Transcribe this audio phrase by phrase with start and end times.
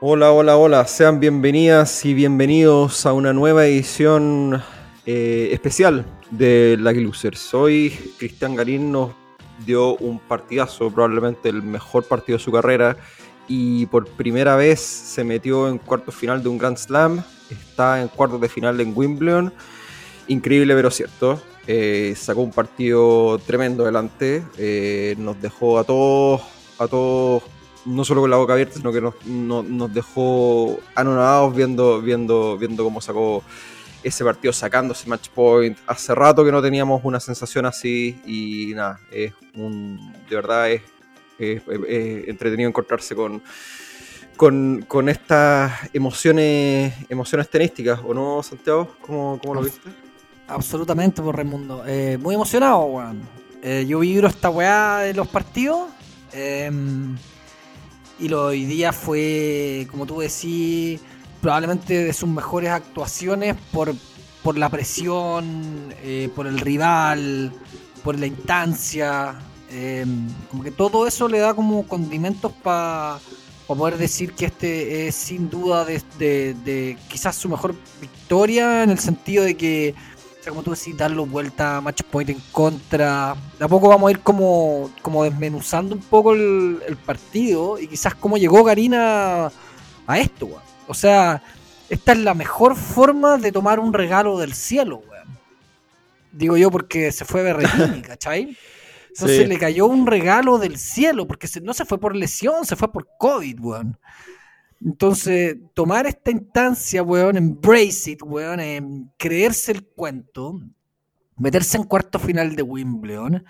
[0.00, 0.86] Hola, hola, hola.
[0.88, 4.60] Sean bienvenidas y bienvenidos a una nueva edición
[5.06, 7.54] eh, especial de Lucky Losers.
[7.54, 9.12] Hoy Cristian Garín nos
[9.64, 12.96] dio un partidazo, probablemente el mejor partido de su carrera,
[13.46, 17.22] y por primera vez se metió en cuartos final de un Grand Slam.
[17.48, 19.54] Está en cuartos de final en Wimbledon.
[20.26, 21.40] Increíble, pero cierto.
[21.68, 24.42] Eh, sacó un partido tremendo adelante.
[24.58, 26.42] Eh, nos dejó a todos,
[26.80, 27.44] a todos
[27.84, 33.00] no solo con la boca abierta, sino que nos, dejó anonadados viendo, viendo, viendo cómo
[33.00, 33.42] sacó
[34.02, 35.78] ese partido, sacando ese match point.
[35.86, 40.82] Hace rato que no teníamos una sensación así y nada, es un, de verdad es,
[41.38, 43.42] entretenido encontrarse con,
[44.36, 48.94] con, estas emociones, emociones tenísticas, ¿o no, Santiago?
[49.00, 49.90] ¿Cómo, cómo lo viste?
[50.46, 51.84] Absolutamente, por Raimundo.
[51.86, 53.22] Eh, muy emocionado, weón.
[53.62, 55.88] Eh, yo vibro esta weá de los partidos.
[56.32, 56.70] Eh,
[58.18, 61.00] y lo hoy día fue, como tú decís,
[61.40, 63.94] probablemente de sus mejores actuaciones por,
[64.42, 67.52] por la presión, eh, por el rival,
[68.02, 69.38] por la instancia.
[69.70, 73.18] Em, como que todo eso le da como condimentos para
[73.66, 78.98] poder decir que este es sin duda de, de, quizás su mejor victoria en el
[78.98, 79.94] sentido de que
[80.50, 83.36] como tú decís, darlo vuelta, match point en contra.
[83.58, 88.14] De a poco vamos a ir como, como desmenuzando un poco el, partido y quizás
[88.14, 89.50] cómo llegó Garina
[90.06, 90.62] a esto, weón.
[90.86, 91.42] O sea,
[91.88, 95.38] esta es la mejor forma de tomar un regalo del cielo, weón.
[96.32, 98.56] Digo yo porque se fue Berretini, ¿cachai?
[99.08, 102.90] Entonces le cayó un regalo del cielo, porque no se fue por lesión, se fue
[102.90, 103.98] por COVID, weón.
[104.80, 110.60] Entonces, tomar esta instancia, weón, embrace it, weón, en creerse el cuento,
[111.36, 113.44] meterse en cuarto final de Wimbledon,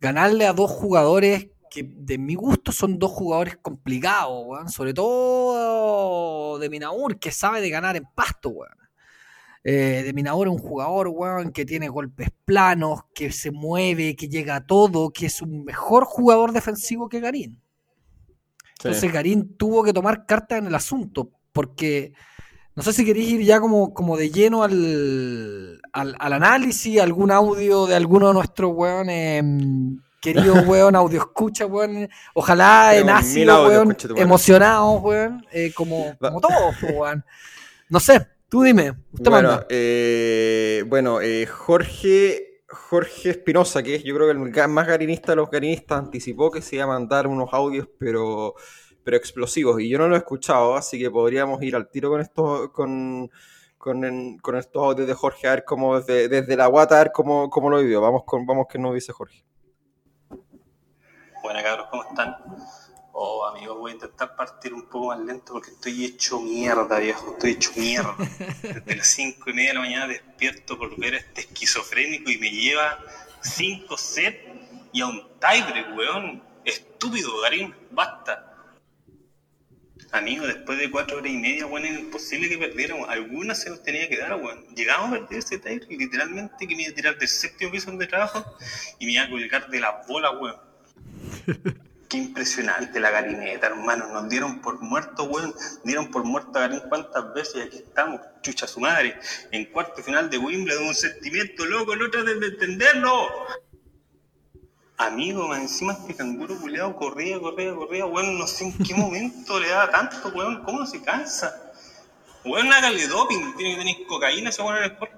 [0.00, 6.58] ganarle a dos jugadores que de mi gusto son dos jugadores complicados, weón, sobre todo
[6.58, 8.72] de Minaur, que sabe de ganar en pasto, weón.
[9.64, 14.28] Eh, de Minaur es un jugador, weón, que tiene golpes planos, que se mueve, que
[14.28, 17.60] llega a todo, que es un mejor jugador defensivo que Garín.
[18.78, 22.12] Entonces Garín tuvo que tomar carta en el asunto, porque
[22.76, 27.86] no sé si queréis ir ya como, como de lleno al, al, análisis, algún audio
[27.86, 29.44] de alguno de nuestros weones,
[30.20, 36.76] queridos weón, audio escucha, weón, ojalá en ácido, weón, emocionados, weón, eh, como, como todos,
[36.82, 37.24] weón.
[37.88, 39.66] No sé, tú dime, usted bueno, manda.
[39.70, 45.36] Eh, bueno, eh, Jorge Jorge Espinosa, que es yo creo que el más garinista de
[45.36, 48.54] los garinistas, anticipó que se iba a mandar unos audios, pero,
[49.02, 49.80] pero explosivos.
[49.80, 53.30] Y yo no lo he escuchado, así que podríamos ir al tiro con estos, con,
[53.78, 57.70] con, estos audios de Jorge, a ver cómo desde, la guata, a ver cómo, cómo
[57.70, 58.02] lo vivió.
[58.02, 59.44] Vamos con, vamos que nos dice Jorge.
[61.42, 62.36] Buenas cabros, ¿cómo están?
[63.20, 67.32] Oh, amigo, voy a intentar partir un poco más lento porque estoy hecho mierda, viejo.
[67.32, 68.14] Estoy hecho mierda.
[68.62, 72.38] Desde las 5 y media de la mañana despierto por ver a este esquizofrénico y
[72.38, 73.04] me lleva
[73.40, 74.38] 5 sets
[74.92, 76.44] y a un tiebreak, weón.
[76.64, 78.54] Estúpido, Garín, basta.
[80.12, 83.08] Amigo, después de 4 horas y media, weón, es imposible que perdiéramos.
[83.08, 84.64] Alguna se nos tenía que dar, weón.
[84.76, 88.06] Llegamos a perder ese tiebreak literalmente que me iba a tirar del séptimo piso donde
[88.06, 88.44] trabajo
[89.00, 90.56] y me iba a colgar de la bola, weón.
[92.08, 94.06] Qué impresionante la garineta, hermano.
[94.08, 95.54] Nos dieron por muerto, weón.
[95.84, 99.18] Dieron por muerto a Garín cuántas veces y aquí estamos, chucha su madre.
[99.50, 103.28] En cuarto final de Wimbledon, un sentimiento loco, no traten de entenderlo.
[104.96, 108.38] Amigo, más encima este canguro culeado corría, corría, corría, weón.
[108.38, 110.64] No sé en qué momento le da tanto, weón.
[110.64, 111.72] ¿Cómo se cansa?
[112.42, 113.54] Weón, hágale doping.
[113.56, 115.17] Tiene que tener cocaína en el cuerpo.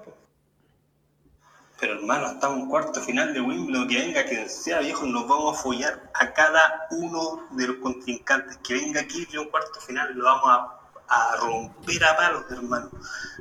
[1.81, 5.57] Pero hermano, estamos en cuarto final de Wimbledon, que venga quien sea viejo, nos vamos
[5.57, 8.57] a follar a cada uno de los contrincantes.
[8.57, 10.69] Que venga aquí en cuarto final, lo vamos
[11.07, 12.91] a, romper a palos, hermano.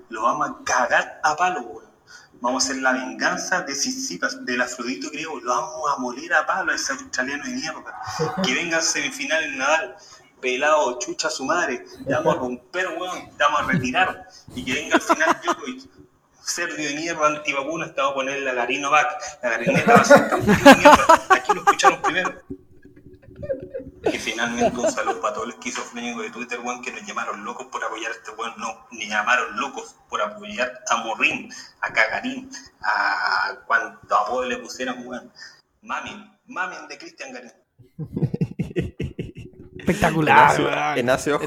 [0.08, 1.90] Lo vamos a cagar a palos, weón.
[2.40, 5.38] Vamos a hacer la venganza de Sisipas, del Afrodito griego.
[5.40, 8.00] Lo vamos a morir a palos a ese australiano de mierda.
[8.42, 9.96] Que venga a semifinal en Nadal
[10.40, 14.72] pelado, chucha su madre, te vamos a romper, weón, te vamos a retirar, y que
[14.72, 15.90] venga al final Djokovic,
[16.50, 20.28] Sergio de mierda antivacunas, te voy a poner la Garinovac, la Garineta va a ser.
[21.30, 22.42] Aquí lo escucharon primero.
[24.02, 27.66] Y finalmente un saludo para todos los esquizofrénicos de Twitter, weón, que nos llamaron locos
[27.66, 28.54] por apoyar a este weón.
[28.56, 31.52] No, ni llamaron locos por apoyar a Morrín,
[31.82, 32.50] a Cagarín,
[32.82, 35.32] a cuanto apoyo le pusieron, weón.
[35.82, 37.52] Mamin, mamin de Cristian Garín.
[39.80, 41.44] Espectacular, en hace ojo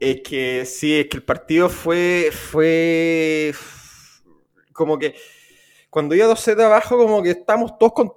[0.00, 2.30] Es que sí, es que el partido fue.
[2.32, 3.54] fue
[4.72, 5.14] como que.
[5.90, 8.12] cuando iba 2 set abajo, como que estamos todos con.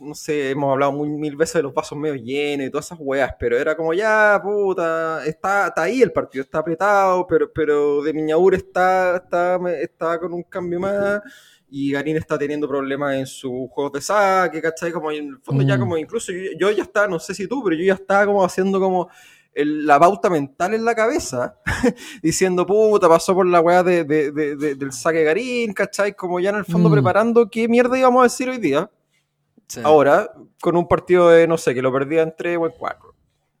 [0.00, 2.98] No sé, hemos hablado muy, mil veces de los vasos medio llenos y todas esas
[3.00, 8.02] weas, pero era como ya, puta, está, está ahí el partido, está apretado, pero, pero
[8.02, 11.22] de Miñaur está, está, está con un cambio más
[11.68, 14.92] y Garín está teniendo problemas en sus juegos de saque, ¿cachai?
[14.92, 15.80] Como en el fondo ya Mm.
[15.80, 18.44] como incluso yo, yo ya estaba, no sé si tú, pero yo ya estaba como
[18.44, 19.08] haciendo como
[19.52, 21.56] el- la pauta mental en la cabeza,
[22.22, 26.14] diciendo, puta, pasó por la weá de, de- de- de- del saque Garín, ¿cachai?
[26.14, 26.92] Como ya en el fondo Mm.
[26.92, 28.90] preparando qué mierda íbamos a decir hoy día.
[29.68, 30.30] Sí, Ahora,
[30.60, 33.14] con un partido de, no sé, que lo perdía en 3 o en 4.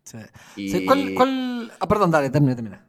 [0.04, 0.18] sí.
[0.54, 0.68] Y...
[0.70, 2.86] Sí, ¿cuál, cuál- Ah, perdón, dale, termina, termina.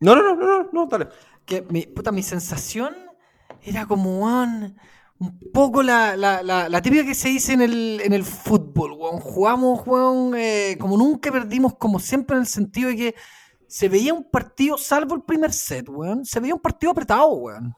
[0.00, 1.08] No, no, no, no, no, no, dale.
[1.44, 2.94] que mi, puta, mi sensación
[3.64, 4.76] era como, weón,
[5.18, 8.92] un poco la, la, la, la típica que se dice en el, en el fútbol,
[8.92, 9.20] weón.
[9.20, 13.14] Jugamos, weón, eh, como nunca perdimos, como siempre, en el sentido de que
[13.66, 17.74] se veía un partido, salvo el primer set, weón, se veía un partido apretado, weón.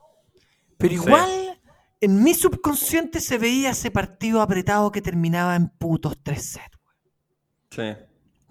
[0.78, 1.08] Pero Sí.
[1.08, 1.60] igual,
[2.00, 6.78] en mi subconsciente se veía ese partido apretado que terminaba en putos tres sets.
[7.70, 7.82] Sí.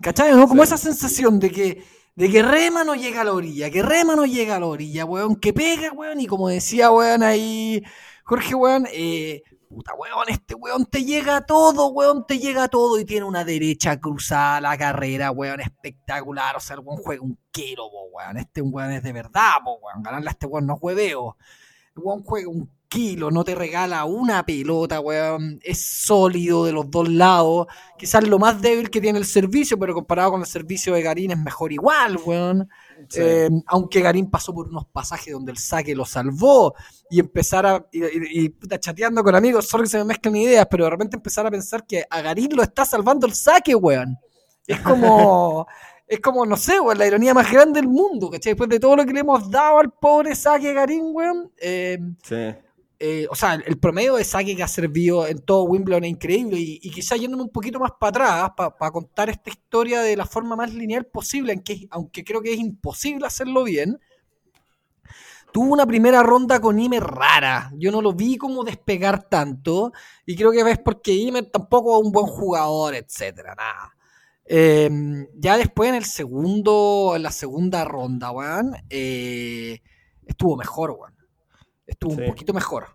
[0.01, 0.31] ¿Cachai?
[0.35, 0.47] ¿no?
[0.47, 0.67] Como Sí.
[0.67, 1.83] esa sensación de que,
[2.15, 5.05] de que rema no llega a la orilla, que rema no llega a la orilla,
[5.05, 7.83] weón, que pega, weón, y como decía, weón, ahí,
[8.23, 12.67] Jorge, weón, eh, puta, weón, este weón te llega a todo, weón, te llega a
[12.69, 17.21] todo y tiene una derecha cruzada la carrera, weón, espectacular, o sea, el weón juega
[17.21, 20.79] un kilo, weón, este weón es de verdad, weón, ganarle a este weón no es
[20.81, 21.37] hueveo,
[21.97, 26.89] el weón juega un kilo, no te regala una pelota, weón, es sólido de los
[26.89, 30.93] dos lados, quizás lo más débil que tiene el servicio, pero comparado con el servicio
[30.93, 32.69] de Garín es mejor igual, weón.
[33.09, 33.19] Sí.
[33.21, 36.73] Eh, aunque Garín pasó por unos pasajes donde el saque lo salvó
[37.09, 37.85] y empezar a.
[37.91, 40.89] Y, y- y, puta, chateando con amigos, solo que se me mezclan ideas, pero de
[40.91, 44.17] repente empezar a pensar que a Garín lo está salvando el saque, weón.
[44.65, 45.67] Es como.
[46.07, 48.51] es como, no sé, weón, la ironía más grande del mundo, ¿cachai?
[48.53, 51.51] Después de todo lo que le hemos dado al pobre saque Garín, weón.
[51.59, 52.35] eh, sí.
[52.99, 56.57] Eh, o sea, el, promedio de saque que ha servido en todo Wimbledon es increíble
[56.59, 60.25] y, y quizá yéndome un poquito más para atrás para contar esta historia de la
[60.25, 63.99] forma más lineal posible, en que, aunque creo que es imposible hacerlo bien,
[65.55, 67.71] tuvo una primera ronda con Imer rara.
[67.77, 69.93] Yo no lo vi como despegar tanto
[70.25, 73.95] y creo que es porque Imer tampoco es un buen jugador, etcétera, nada.
[74.45, 74.89] Eh,
[75.33, 79.81] ya después en el segundo, en la segunda ronda, weón, eh,
[80.25, 81.14] estuvo mejor, weón.
[81.85, 82.21] Estuvo Sí.
[82.21, 82.87] un poquito mejor.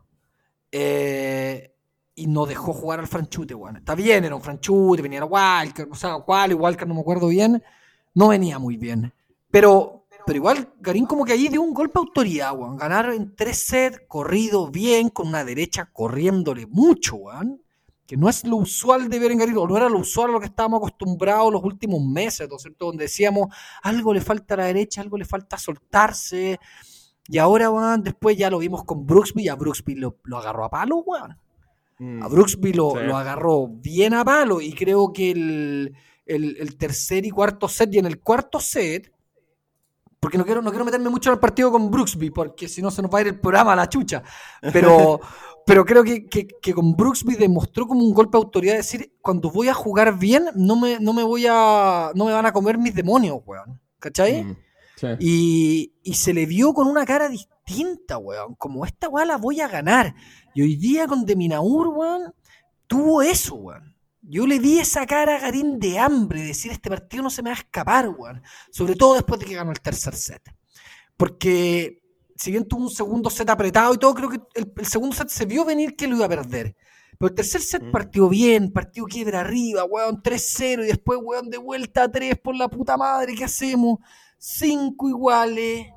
[0.72, 1.74] Eh,
[2.14, 3.76] y no dejó jugar al franchute, weón.
[3.76, 7.62] Está bien, era un franchute, venía Walker, o sea, cuál, Walker, no me acuerdo bien.
[8.14, 9.12] No venía muy bien.
[9.50, 12.76] Pero, pero igual, Garín como que ahí dio un golpe de autoridad, weón.
[12.76, 17.62] Ganar en tres sets, corrido bien, con una derecha corriéndole mucho, weón.
[18.06, 20.32] Que no es lo usual de ver en Garín, o no era lo usual a
[20.32, 22.86] lo que estábamos acostumbrados los últimos meses, ¿no es cierto?
[22.86, 26.58] Donde decíamos, algo le falta a la derecha, algo le falta soltarse.
[27.28, 30.64] Y ahora, weón, después ya lo vimos con Brooksby, y a Brooksby lo, lo agarró
[30.64, 31.36] a palo, weón.
[31.98, 32.22] Mm.
[32.22, 32.98] A Brooksby lo, Sí.
[33.06, 35.94] lo agarró bien a palo y creo que el,
[36.26, 39.12] el- el tercer y cuarto set, y en el cuarto set,
[40.18, 42.90] porque no quiero, no quiero meterme mucho en el partido con Brooksby, porque si no
[42.90, 44.22] se nos va a ir el programa a la chucha,
[44.72, 45.20] pero,
[45.66, 49.50] pero creo que, que- que con Brooksby demostró como un golpe de autoridad, decir, cuando
[49.50, 52.76] voy a jugar bien, no me, no me voy a, no me van a comer
[52.78, 54.44] mis demonios, weón, ¿cachai?
[54.44, 54.56] Mm.
[55.00, 55.06] Sí.
[55.18, 58.54] Y, y se le vio con una cara distinta, weón.
[58.56, 60.14] Como esta weá la voy a ganar.
[60.54, 62.34] Y hoy día con Deminaur, weón,
[62.86, 63.96] tuvo eso, weón.
[64.22, 67.42] Yo le vi esa cara a Garín de hambre, de decir este partido no se
[67.42, 68.42] me va a escapar, weón.
[68.70, 70.42] Sobre todo después de que ganó el tercer set.
[71.16, 72.02] Porque
[72.36, 75.28] si bien tuvo un segundo set apretado y todo, creo que el, el segundo set
[75.28, 76.76] se vio venir que lo iba a perder.
[77.18, 77.90] Pero el tercer set Mm.
[77.90, 82.54] partió bien, partió quiebra arriba, weón, 3-0 y después, weón, de vuelta a 3 por
[82.56, 83.98] la puta madre, ¿qué hacemos?
[84.42, 85.88] Cinco iguales,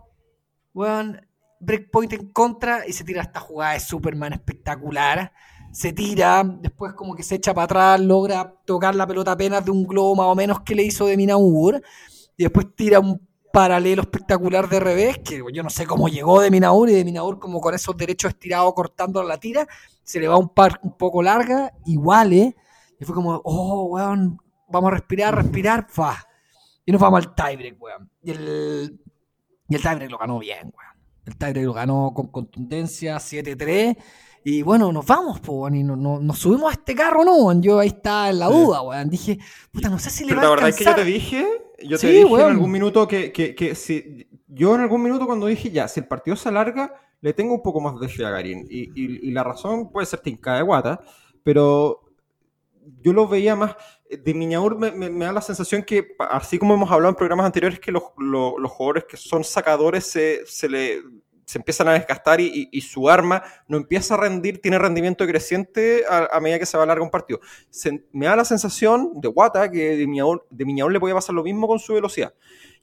[0.73, 1.25] weón,
[1.62, 5.31] breakpoint en contra y se tira esta jugada de Superman espectacular.
[5.71, 9.71] Se tira, después como que se echa para atrás, logra tocar la pelota apenas de
[9.71, 11.81] un globo más o menos que le hizo de Minaur.
[12.35, 16.51] Y después tira un paralelo espectacular de revés, que yo no sé cómo llegó de
[16.51, 19.65] Minaur y de Minaur como con esos derechos estirados cortando la tira,
[20.03, 22.57] se le va un par un poco larga, igual, ¿eh?
[23.00, 26.27] Y fue como, oh, weón, vamos a respirar, respirar, fa.
[26.86, 28.10] Y nos vamos al tiebreak, weón.
[28.24, 29.00] Y el,
[29.70, 30.94] y el tiebreak lo ganó bien, weón.
[31.25, 33.98] El tiebreak lo ganó con contundencia, 7-3.
[34.46, 37.36] Y bueno, nos vamos, po, weón, y no, no- nos subimos a este carro, ¿no?
[37.38, 37.62] weón?
[37.63, 39.10] Yo ahí estaba en la duda, weón.
[39.10, 39.40] Dije,
[39.72, 41.48] puta, no sé si le Pero va la a verdad es que yo te dije,
[41.84, 42.42] yo te Sí, dije weón.
[42.48, 46.02] en algún minuto que, que, que si, yo en algún minuto cuando dije ya, si
[46.02, 48.68] el partido se alarga, le tengo un poco más de fe a Garín.
[48.70, 51.00] Y, y- y la razón puede ser tinca de guata,
[51.42, 52.02] pero
[53.02, 53.75] yo lo veía más.
[54.10, 57.92] De Miñaur me, da la sensación que, así como hemos hablado en programas anteriores, que
[57.92, 61.02] los, los- jugadores que son sacadores se, se le
[61.46, 66.04] se empiezan a desgastar y, y- su arma no empieza a rendir, tiene rendimiento creciente
[66.10, 67.42] a, medida que se va a alargar un partido.
[68.13, 71.44] Me da la sensación de Wata que de Miñaur, de Miñaur le puede pasar lo
[71.44, 72.34] mismo con su velocidad,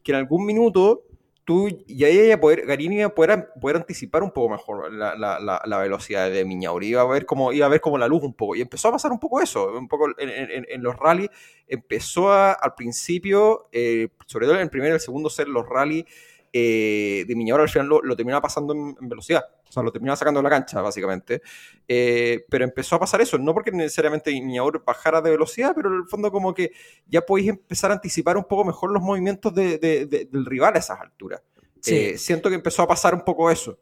[0.03, 1.05] que en algún minuto
[1.45, 5.15] tú y ahí iba a poder, Garín iba a poder, anticipar un poco mejor la,
[5.15, 8.23] la- la- velocidad de Miñaur, iba a ver como iba a ver como la luz
[8.23, 8.55] un poco.
[8.55, 11.29] Y empezó a pasar un poco eso, un poco en, los rallies.
[11.67, 15.67] Empezó a- al principio, eh, sobre todo en el primer y el segundo set, los
[15.67, 16.05] rallies
[16.53, 19.43] eh, de Miñaur al final lo, lo terminaba pasando en, en velocidad.
[19.67, 21.41] O sea, lo terminaba sacando de la cancha, básicamente.
[21.87, 25.95] Eh, pero empezó a pasar eso, no porque necesariamente Miñaur bajara de velocidad, pero en
[26.01, 26.71] el fondo como que
[27.07, 30.75] ya podéis empezar a anticipar un poco mejor los movimientos de- de- de- del rival
[30.75, 31.41] a esas alturas.
[31.79, 31.95] Sí.
[31.95, 33.79] Eh, siento que empezó a pasar un poco eso.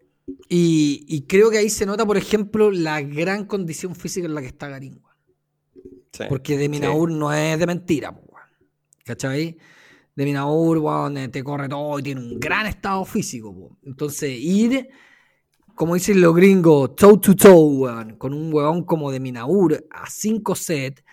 [0.48, 4.42] Y, y creo que ahí se nota, por ejemplo, la gran condición física en la
[4.42, 5.02] que está Garín.
[6.12, 6.24] Sí.
[6.30, 8.16] Porque de Minaur no es de mentira.
[9.06, 9.58] ¿cachai?
[10.20, 13.78] De Minaur, eh, te corre todo y tiene un gran estado físico.
[13.84, 14.90] Entonces, ir,
[15.74, 20.10] como dicen los gringos, toe to toe, weón, con un weón como de Minaur a
[20.10, 21.06] 5 sets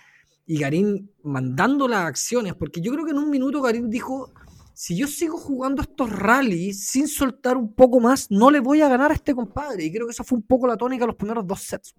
[0.45, 4.33] y Garín mandando las acciones, porque yo creo que en un minuto Garín dijo,
[4.75, 8.89] si yo sigo jugando estos rallies sin soltar un poco más, no le voy a
[8.89, 9.85] ganar a este compadre.
[9.85, 11.95] Y creo que esa fue un poco la tónica de los primeros dos sets.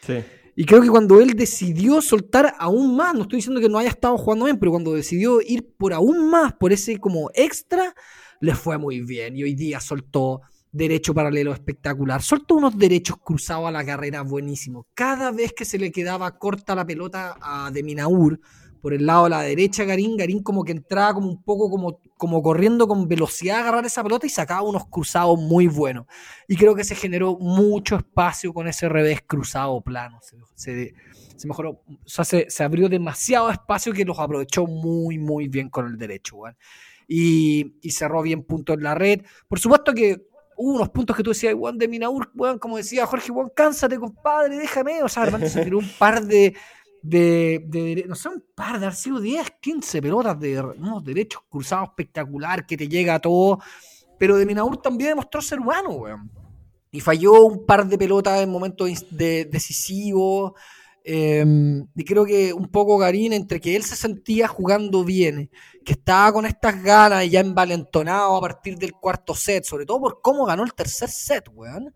[0.00, 0.14] Sí.
[0.60, 3.90] Y creo que cuando él decidió soltar aún más, no estoy diciendo que no haya
[3.90, 7.94] estado jugando bien, pero cuando decidió ir por aún más, por ese como extra,
[8.40, 9.36] le fue muy bien.
[9.36, 10.40] Y hoy día soltó
[10.72, 12.22] derecho paralelo espectacular.
[12.22, 14.86] Soltó unos derechos cruzados a la carrera buenísimos.
[14.94, 18.40] Cada vez que se le quedaba corta la pelota a de Minaur,
[18.80, 22.00] por el lado de la derecha, Garín, Garín como que entraba como un poco como,
[22.16, 26.06] como corriendo con velocidad a agarrar esa pelota y sacaba unos cruzados muy buenos.
[26.46, 30.18] Y creo que se generó mucho espacio con ese revés cruzado plano.
[30.22, 30.94] Se, se-
[31.36, 35.68] se mejoró, o sea, se, se abrió demasiado espacio que los aprovechó muy, muy bien
[35.70, 36.56] con el derecho, weón.
[37.06, 39.22] Y, y cerró bien puntos en la red.
[39.48, 43.06] Por supuesto que hubo unos puntos que tú decías, weón, de Minaur, weón, como decía
[43.06, 45.02] Jorge, weón, cánsate, compadre, déjame.
[45.04, 46.54] O sea, realmente se tiró un par de,
[47.02, 51.88] de, no sé, un par de, haber sido 10, 15 pelotas de unos derechos cruzados
[51.90, 53.58] espectacular que te llega a todo.
[54.18, 56.30] Pero de Minaur también demostró ser humano, weón.
[56.90, 60.52] Y falló un par de pelotas en momentos de- decisivos.
[61.10, 61.44] eh,
[61.94, 65.50] y creo que un poco Garín, entre que él se sentía jugando bien,
[65.84, 70.00] que estaba con estas ganas y ya envalentonado a partir del cuarto set, sobre todo
[70.00, 71.94] por cómo ganó el tercer set, weón.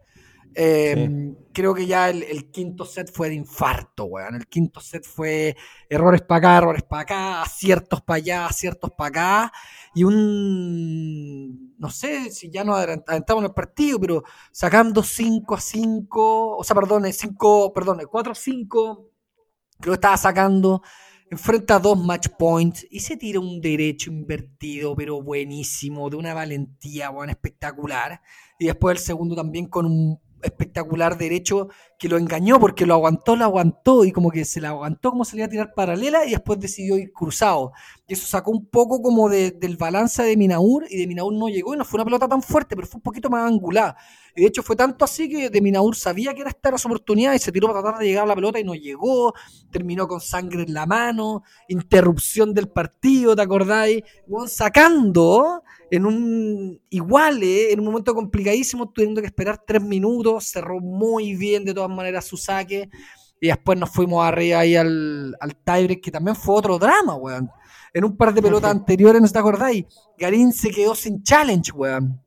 [0.54, 4.36] Eh, Creo que ya el, quinto set fue de infarto, weón.
[4.36, 5.54] El quinto set fue
[5.90, 9.52] errores para acá, errores para acá, aciertos para allá, aciertos para acá.
[9.94, 11.74] Y un.
[11.78, 16.56] No sé si ya nos adelant- adelantamos en el partido, pero sacando 5 a 5,
[16.56, 19.10] o sea, perdón, 5, perdón, 4 a 5,
[19.78, 20.82] creo que estaba sacando.
[21.30, 27.10] Enfrenta dos match points y se tira un derecho invertido, pero buenísimo, de una valentía,
[27.10, 28.20] weón, espectacular.
[28.58, 31.68] Y después el segundo también con un espectacular derecho
[31.98, 35.24] que lo engañó porque lo aguantó, lo aguantó y como que se la aguantó como
[35.24, 37.72] se le iba a tirar paralela y después decidió ir cruzado.
[38.08, 41.48] Y eso sacó un poco como de- del balance de Minaur y de Minaur no
[41.48, 43.96] llegó y no fue una pelota tan fuerte, pero fue un poquito más angulada.
[44.34, 46.88] Y de hecho fue tanto así que de Minaur sabía que era esta era su
[46.88, 49.34] oportunidad y se tiró para tratar de llegar a la pelota y no llegó,
[49.70, 54.02] terminó con sangre en la mano, interrupción del partido, ¿te acordáis?
[54.46, 60.80] Sacando en un igual, eh, en un momento complicadísimo, teniendo que esperar tres minutos, cerró
[60.80, 62.88] muy bien de todas maneras su saque.
[63.38, 67.50] Y después nos fuimos arriba ahí al, al tiebreak, que también fue otro drama, weón.
[67.92, 69.84] En un par de pelotas anteriores, ¿no te acordáis?
[70.16, 72.18] Garín se quedó sin challenge, weón.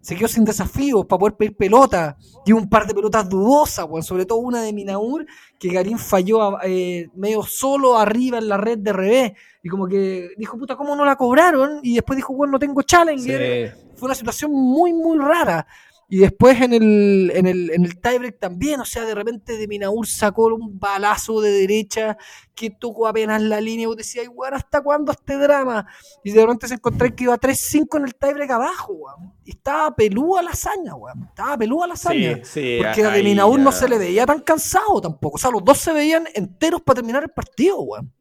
[0.00, 2.16] Se quedó sin desafíos para poder pedir pelota.
[2.46, 4.02] Y un par de pelotas dudosas, weón.
[4.02, 5.26] Sobre todo una de Minaur,
[5.58, 9.32] que Garín falló eh, medio solo arriba en la red de revés.
[9.62, 11.80] Y como que dijo, puta, ¿cómo no la cobraron?
[11.82, 13.76] Y después dijo, bueno, no tengo challenger.
[13.94, 15.66] Fue una situación muy, muy rara.
[16.12, 19.68] Y después en el, en el, en el tiebreak también, o sea, de repente de
[19.68, 22.16] Minaur sacó un balazo de derecha
[22.52, 23.84] que tocó apenas la línea.
[23.84, 25.86] Y vos decías, bueno, ¿hasta cuándo este drama?
[26.24, 29.34] Y de repente se encontré que iba 3-5 en el tiebreak abajo, weón.
[29.44, 31.22] Y estaba pelúa la hazaña, weón.
[31.28, 32.40] Estaba pelúa la hazaña.
[32.44, 35.36] sí, Porque a de Minaur no se le veía tan cansado tampoco.
[35.36, 38.12] O sea, los dos se veían enteros para terminar el partido, weón.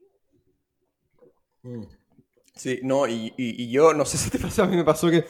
[1.63, 1.83] Mm.
[2.55, 5.09] Sí, no, y, y- y yo no sé si te pasó, a mí me pasó
[5.09, 5.25] que.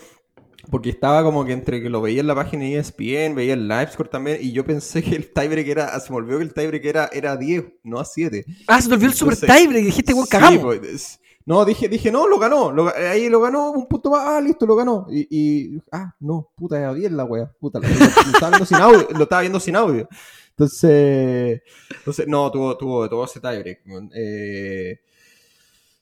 [0.69, 3.67] Porque estaba como que entre que lo veía en la página de ESPN, veía el
[3.67, 5.99] LiveScore también, y yo pensé que el tiebreak era.
[5.99, 8.45] Se me olvidó que el tiebreak era, era 10, no a 7.
[8.67, 10.61] Ah, se te olvidó el super tiebreak y dijiste, Sí, cagamos.
[10.63, 12.71] pues, es- no, dije, dije, no, lo ganó.
[12.71, 14.21] lo ahí lo ganó un punto más.
[14.23, 15.07] Ah, listo, lo ganó.
[15.09, 17.51] Y, y- ah, no, puta, era 10 la wea.
[17.59, 17.93] Puta, lo, lo
[18.33, 19.07] estaba viendo sin audio.
[19.15, 20.07] Lo estaba viendo sin audio.
[20.51, 21.61] Entonces,
[21.97, 23.79] entonces no, tuvo, tuvo, tuvo ese tiebreak.
[24.13, 24.99] Eh,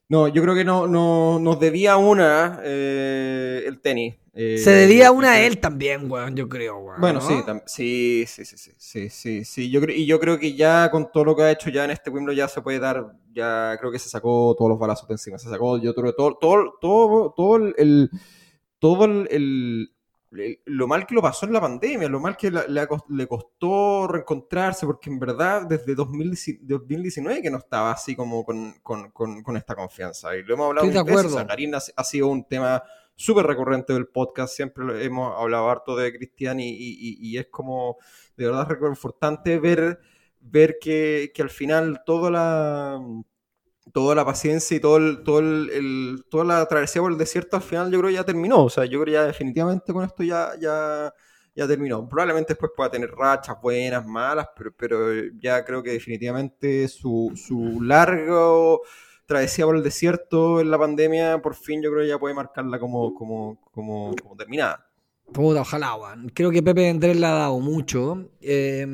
[0.09, 4.15] No, yo creo que no, no nos debía una eh, el tenis.
[4.33, 7.01] Eh, Se debía una a él también, weón, yo creo, weón.
[7.01, 7.27] Bueno, ¿no?
[7.65, 9.69] sí, sí, sí, sí, sí, sí, sí, sí.
[9.69, 12.09] Yo y yo creo que ya con todo lo que ha hecho ya en este
[12.09, 15.37] Wimbledon ya se puede dar, ya creo que se sacó todos los balazos de encima,
[15.39, 18.09] se sacó, yo creo, todo, todo, todo, todo el,
[18.79, 19.91] todo el-
[20.65, 24.85] lo mal que lo pasó en la pandemia, lo mal que la- le, costó reencontrarse,
[24.85, 29.55] porque en verdad desde 2019 2019 que no estaba así como con, con, con, con
[29.57, 30.35] esta confianza.
[30.35, 32.83] Y lo hemos hablado mil veces, Karina ha sido un tema
[33.15, 37.97] súper recurrente del podcast, siempre lo- hemos hablado harto de Cristian y- y es como
[38.35, 39.99] de verdad reconfortante ver,
[40.41, 42.99] ver que, que al final toda la
[43.93, 47.57] toda la paciencia y todo el, todo el, el- toda la travesía por el desierto
[47.57, 50.51] al final yo creo ya terminó, o sea, yo creo ya definitivamente con esto ya,
[50.59, 51.13] ya,
[51.55, 52.07] ya terminó.
[52.07, 54.97] Probablemente después pueda tener rachas buenas, malas, pero, pero
[55.39, 58.81] ya creo que definitivamente su, su largo
[59.25, 63.13] travesía por el desierto en la pandemia, por fin yo creo ya puede marcarla como,
[63.13, 64.85] como, como, como terminada.
[65.33, 66.29] Puta, ojalá, weón.
[66.33, 68.29] Creo que Pepe Andrés le ha dado mucho.
[68.39, 68.85] Eh,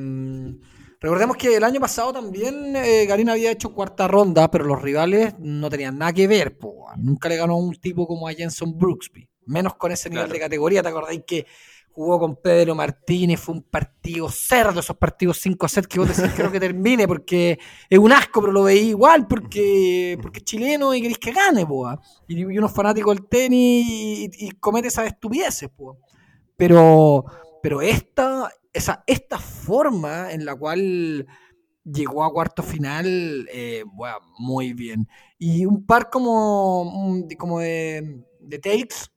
[1.03, 5.35] recordemos que el año pasado también eh, Garín había hecho cuarta ronda, pero los rivales
[5.39, 6.57] no tenían nada que ver.
[6.57, 6.85] po.
[6.97, 9.27] Nunca le ganó a un tipo como a Jenson Brooksby.
[9.45, 10.33] Menos con ese nivel Claro.
[10.33, 10.81] de categoría.
[10.81, 11.45] ¿Te acordáis que
[11.91, 13.39] jugó con Pedro Martínez?
[13.39, 17.05] Fue un partido cerdo, esos partidos 5 a 7 que vos decís creo que termine
[17.07, 21.31] porque es un asco, pero lo veí igual porque, porque es chileno y queréis que
[21.33, 21.91] gane, po,
[22.27, 25.97] y, y unos fanáticos del tenis y, y comete esas estupideces, po.
[26.55, 27.25] Pero,
[27.61, 31.27] pero esta, esa, esta forma en la cual
[31.83, 35.07] llegó a cuarto final, eh, bueno, muy bien.
[35.37, 39.07] Y un par como, mm, como de, de takes,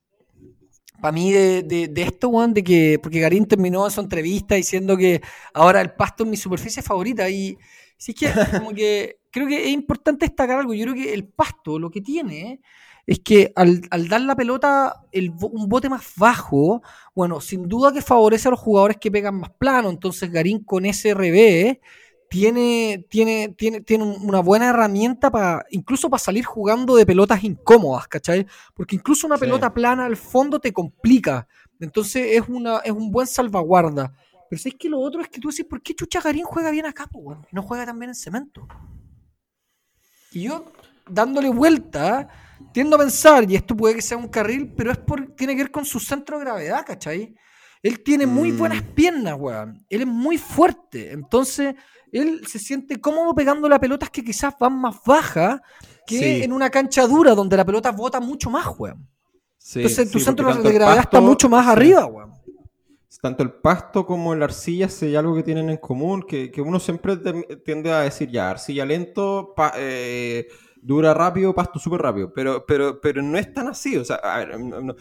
[1.01, 4.97] para mí, de, de, de esto, weón, de que, porque Garín terminó su entrevista diciendo
[4.97, 5.21] que
[5.53, 7.29] ahora el pasto es mi superficie favorita.
[7.29, 7.57] Y
[7.97, 10.73] sí es que, como que, creo que es importante destacar algo.
[10.73, 12.61] Yo creo que el pasto lo que tiene
[13.07, 16.83] es que al, al dar la pelota el, un bote más bajo,
[17.15, 19.89] bueno, sin duda que favorece a los jugadores que pegan más plano.
[19.89, 21.77] Entonces Garín con ese revés
[22.29, 27.41] tiene, tiene, tiene, tiene un- una buena herramienta para incluso para salir jugando de pelotas
[27.45, 28.45] incómodas, ¿cachai?
[28.75, 29.41] Porque incluso una Sí.
[29.45, 31.47] pelota plana al fondo te complica.
[31.79, 34.13] Entonces es, una, es un buen salvaguarda.
[34.49, 36.85] Pero ¿sabes que lo otro es que tú decís, ¿por qué Chucha Garín juega bien
[36.85, 37.37] acá, po?
[37.49, 38.67] Y no juega tan bien en cemento.
[40.31, 40.65] Y yo,
[41.09, 42.27] dándole vuelta,
[42.77, 45.63] tiendo a pensar, y esto puede que sea un carril, pero es por, tiene que
[45.63, 47.33] ver con su centro de gravedad, ¿cachai?
[47.81, 48.57] Él tiene muy Mm.
[48.59, 49.83] buenas piernas, weón.
[49.89, 51.11] Él es muy fuerte.
[51.11, 51.73] Entonces,
[52.11, 55.59] él se siente cómodo pegando las pelotas que quizás van más bajas
[56.05, 56.43] que Sí.
[56.43, 59.07] en una cancha dura donde la pelota bota mucho más, weón.
[59.57, 62.31] Sí, Entonces, tu sí, centro de gravedad está mucho más arriba, weón.
[63.19, 66.61] tanto el pasto como la arcilla sí hay algo que tienen en común, que, que
[66.61, 67.17] uno siempre
[67.65, 70.45] tiende a decir, ya, arcilla lento, pa- eh,
[70.87, 74.37] dura rápido, pasto súper rápido, pero, pero, pero no es tan así, o sea, a
[74.39, 74.95] ver, no, no-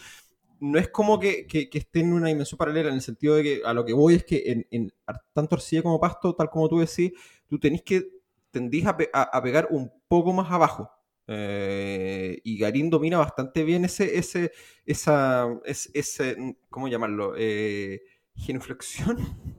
[0.61, 3.43] no es como que, que, que esté en una dimensión paralela, en el sentido de
[3.43, 4.93] que a lo que voy es que en, en
[5.35, 7.13] tanto arcilla como pasto, tal como tú decís,
[7.49, 8.09] tú tenés que,
[8.51, 10.91] tendís a, pe- a- a pegar un poco más abajo.
[11.29, 14.53] Eh, y Garín domina bastante bien ese, ese,
[14.87, 17.35] esa, es- ese, ¿cómo llamarlo?
[17.37, 18.01] Eh,
[18.35, 19.19] genuflexión.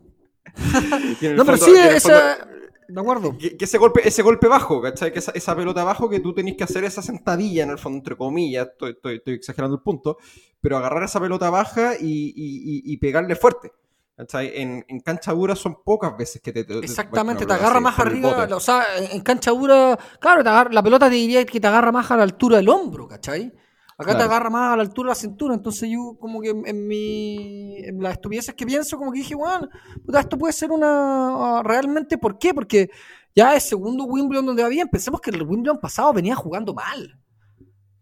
[1.36, 2.48] No, pero sí, esa.
[2.88, 3.38] De acuerdo.
[3.38, 5.12] que, que ese golpe, ese golpe bajo, ¿cachai?
[5.12, 7.98] Que esa, esa pelota abajo que tú tenés que hacer esa sentadilla en el fondo,
[7.98, 10.18] entre comillas, estoy, estoy- estoy exagerando el punto,
[10.62, 13.72] pero agarrar esa pelota baja y, y- y- y pegarle fuerte.
[14.16, 14.52] ¿cachai?
[14.56, 16.64] En, en cancha dura son pocas veces que te...
[16.64, 20.50] te- Exactamente, te agarra sí, más arriba, o sea, en en cancha dura, claro, te
[20.50, 23.54] agarra- la pelota te diría que te agarra más a la altura del hombro, ¿cachai?
[23.98, 24.26] Acá te Claro.
[24.26, 27.78] agarra más a la altura de la cintura, entonces yo como que en, en mi,
[27.78, 29.70] en las estupideces que pienso, como que dije, bueno,
[30.06, 32.54] puta, esto puede ser una, realmente, ¿por qué?
[32.54, 32.90] Porque
[33.36, 37.20] ya es segundo Wimbledon donde va bien, pensemos que el Wimbledon pasado venía jugando mal,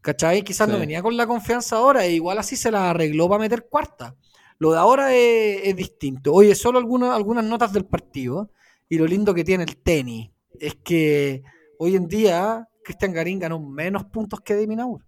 [0.02, 0.44] ¿cachai?
[0.44, 3.68] Quizás no venía con la confianza ahora, e igual así se la arregló para meter
[3.70, 4.16] cuarta.
[4.60, 6.34] Lo de ahora es, es distinto.
[6.34, 8.52] Oye, solo algunas, algunas notas del partido.
[8.90, 10.30] Y lo lindo que tiene el tenis
[10.60, 11.44] es que
[11.80, 15.05] hoy en día Cristian Garín ganó menos puntos que de Minaur.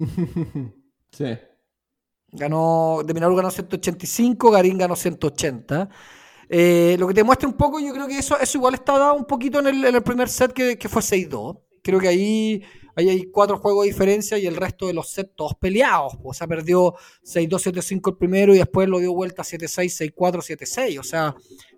[1.12, 1.38] sí.
[2.32, 5.88] Ganó, de Minaur ganó 185, Garín ganó 180.
[6.48, 9.14] Eh, lo que te muestra un poco, yo creo que eso, eso igual está dado
[9.14, 11.60] un poquito en el, en el primer set que, que fue 6-2.
[11.82, 12.62] Creo que ahí,
[12.94, 16.14] ahí hay cuatro juegos de diferencia y el resto de los sets todos peleados.
[16.22, 20.98] O sea, perdió 6-2, 7-5 el primero y después lo dio vuelta 7-6, 6-4, 7-6.
[20.98, 21.34] O sea,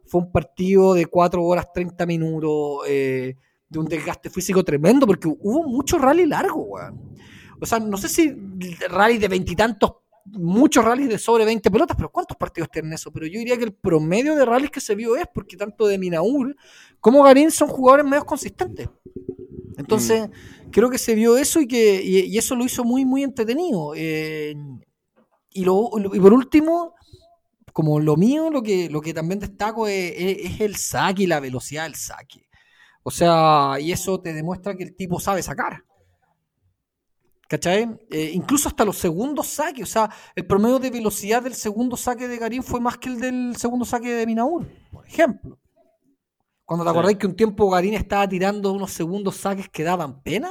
[0.07, 3.37] fue un partido de 4 horas 30 minutos eh,
[3.69, 7.12] de un desgaste físico tremendo porque hubo mucho rally largo, weón.
[7.63, 8.35] O sea, no sé si
[8.91, 9.93] rally de veintitantos,
[10.27, 13.13] muchos rallies de sobre 20 pelotas, pero ¿cuántos partidos tienen eso?
[13.13, 15.99] Pero yo diría que el promedio de rallies que se vio es porque tanto de
[15.99, 16.57] Minaur
[17.01, 18.89] como Garín son jugadores medios consistentes.
[19.77, 20.29] Entonces,
[20.71, 23.95] creo que se vio eso y que y, y eso lo hizo muy, muy entretenido.
[23.97, 24.55] Eh,
[25.51, 26.95] y, lo, y por último,
[27.73, 31.27] como lo mío, lo que, lo que también destaco es, es- es el saque y
[31.27, 32.49] la velocidad del saque.
[33.05, 35.85] O sea, y eso te demuestra que el tipo sabe sacar.
[37.53, 37.87] ¿Cachai?
[38.11, 39.83] Eh, incluso hasta los segundos saques.
[39.83, 43.21] O sea, el promedio de velocidad del segundo saque de Garín fue más que el
[43.21, 45.59] del segundo saque de Minaur, por ejemplo.
[46.65, 46.93] Cuando te Sí.
[46.93, 50.51] acordáis que un tiempo Garín estaba tirando unos segundos saques que daban pena.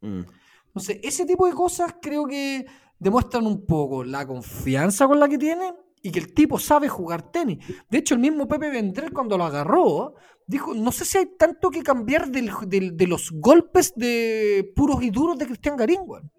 [0.00, 0.22] Mm.
[0.66, 2.66] Entonces, ese tipo de cosas creo que
[2.98, 5.72] demuestran un poco la confianza con la que tiene
[6.06, 7.58] y que el tipo sabe jugar tenis.
[7.90, 10.14] De hecho, el mismo Pepe Vendrell cuando lo agarró,
[10.46, 15.02] dijo, no sé si hay tanto que cambiar del- del- de los golpes de puros
[15.02, 16.30] y duros de Cristian Garín, weón.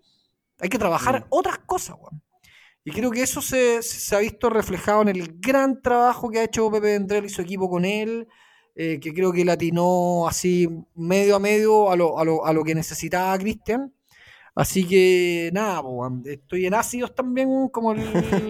[0.59, 2.21] Hay que trabajar otras cosas, weón.
[2.83, 6.43] Y creo que eso se, se ha visto reflejado en el gran trabajo que ha
[6.45, 8.27] hecho Pepe Vendrell y su equipo con él,
[8.75, 12.53] eh, que creo que le atinó así medio a medio a lo, a lo, a
[12.53, 13.93] lo que necesitaba Cristian.
[14.55, 17.99] Así que nada, weón, estoy en ácidos también, como el,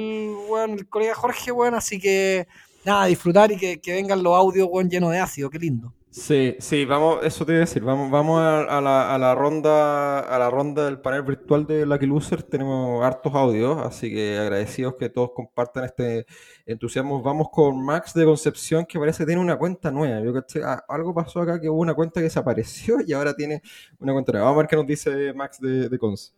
[0.48, 2.48] weón, el colega Jorge, weón, así que
[2.86, 5.94] nada, disfrutar y que, que vengan los audios weón, llenos de ácido, qué lindo.
[6.18, 10.20] Sí, sí, vamos, eso te iba a decir, vamos, vamos a, la, a la ronda,
[10.20, 14.96] a la ronda del panel virtual de Lucky Loser, tenemos hartos audios, así que agradecidos
[14.96, 16.26] que todos compartan este
[16.66, 17.22] entusiasmo.
[17.22, 20.20] Vamos con Max de Concepción, que parece que tiene una cuenta nueva.
[20.22, 23.62] Yo caché, ah, algo pasó acá que hubo una cuenta que desapareció y ahora tiene
[24.00, 24.46] una cuenta nueva.
[24.46, 26.34] Vamos a ver qué nos dice Max de, de Cons.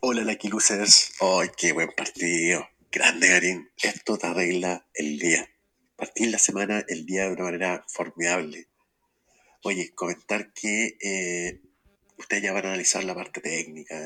[0.00, 1.12] Hola, Lucky Losers.
[1.20, 2.68] ¡Ay, qué buen partido!
[2.90, 3.70] Grande, Garín.
[3.82, 5.48] Esto te arregla el día.
[5.96, 8.68] Partir la semana, el día de una manera formidable.
[9.64, 11.62] Oye, comentar que eh,
[12.18, 13.96] ustedes ya van a analizar la parte técnica,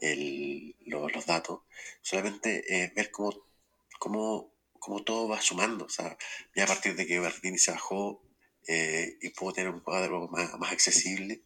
[0.00, 1.62] el- lo- los datos.
[2.02, 3.32] Solamente eh, ver cómo,
[3.98, 5.86] cómo, cómo todo va sumando.
[5.86, 6.16] O sea,
[6.56, 8.22] ya a partir de que Bertini se bajó
[8.68, 11.42] eh, y pudo tener un cuadro más, más accesible.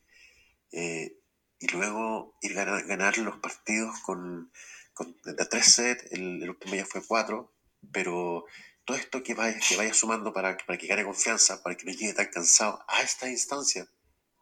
[0.73, 1.17] eh,
[1.63, 4.51] y luego ir ganar, los partidos con,
[4.95, 7.53] con de tres sets, el, el último ya fue cuatro,
[7.93, 8.45] pero
[8.85, 11.93] todo esto que vaya, que vaya sumando para, para que gane confianza, para que no
[11.93, 13.89] llegue tan cansado a esta instancia,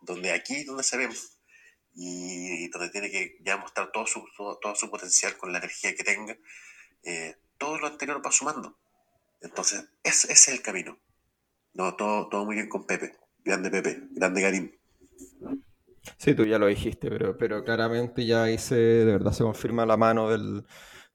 [0.01, 1.11] donde aquí donde se ven
[1.95, 6.05] y, donde tiene que ya mostrar todo su, todo, su potencial con la energía que
[6.05, 6.39] tenga,
[7.03, 8.79] eh, todo lo anterior va sumando.
[9.43, 10.99] Entonces, ese, ese es el camino.
[11.75, 13.15] No, todo, todo muy bien con Pepe.
[13.45, 14.81] Grande Pepe, grande Garín.
[16.17, 19.85] Sí, tú ya lo dijiste, pero, pero claramente ya ahí se, de verdad se confirma
[19.87, 20.65] la mano del,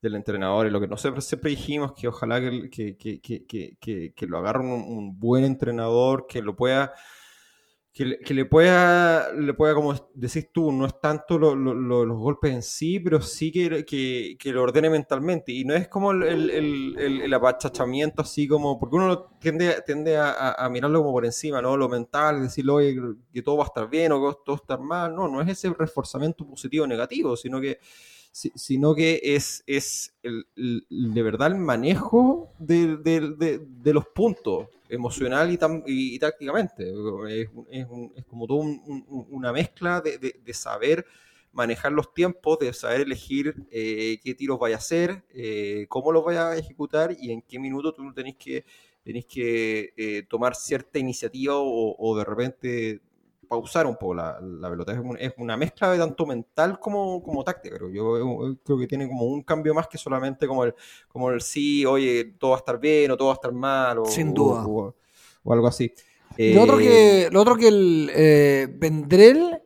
[0.02, 4.38] del entrenador y lo que nosotros siempre dijimos que ojalá que, que, que, que, lo
[4.38, 6.94] agarre un buen entrenador, que lo pueda,
[7.96, 11.74] que le, que le pueda, le pueda, como decís tú, no es tanto lo- lo-
[11.74, 15.54] lo- los golpes en sí, pero sí que, que, que lo ordene mentalmente.
[15.54, 16.50] Y no es como el, el,
[16.98, 21.62] el, el- apachachamiento así como, porque uno tiende, tiende a, a- mirarlo como por encima,
[21.62, 21.78] ¿no?
[21.78, 22.96] Lo mental, decirle, oye,
[23.34, 25.16] que todo va a estar bien o que todo va a estar mal.
[25.16, 27.80] No, no es ese reforzamiento positivo o negativo, sino que
[28.34, 34.06] si- sino que es, es el- el- de verdad el manejo de- de- de los
[34.08, 36.92] puntos, emocional y, y- tácticamente.
[37.30, 37.50] Es,
[38.16, 38.66] es como toda
[39.30, 41.06] una mezcla de, de- saber
[41.54, 46.24] manejar los tiempos, de saber elegir eh, qué tiros vaya a hacer, eh, cómo los
[46.26, 48.66] vaya a ejecutar y en qué minuto tú tenés que,
[49.26, 53.02] que eh, tomar cierta iniciativa o de repente
[53.48, 54.92] pausar un poco la, la pelota.
[54.94, 57.90] Es, un- es una mezcla de tanto mental como, como táctica, creo.
[57.90, 60.74] Yo, eh, creo que tiene como un cambio más que solamente como el,
[61.08, 64.00] como el sí, oye, todo va a estar bien o todo va a estar mal
[64.00, 64.66] o, Sin duda.
[64.68, 64.96] o-
[65.44, 65.94] o algo así.
[66.38, 69.62] Lo otro Eh, que, lo otro que el eh, Vendrell,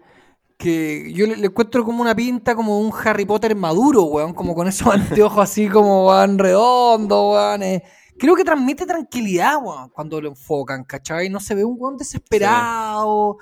[0.58, 4.54] que yo le, le encuentro como una pinta como un Harry Potter maduro, weón, como
[4.56, 7.63] con esos anteojos así como van redondos, weón.
[7.63, 7.84] eh.
[8.18, 11.30] Creo que transmite tranquilidad, weón, cuando lo enfocan, ¿cachai?
[11.30, 13.38] No se ve un weón desesperado.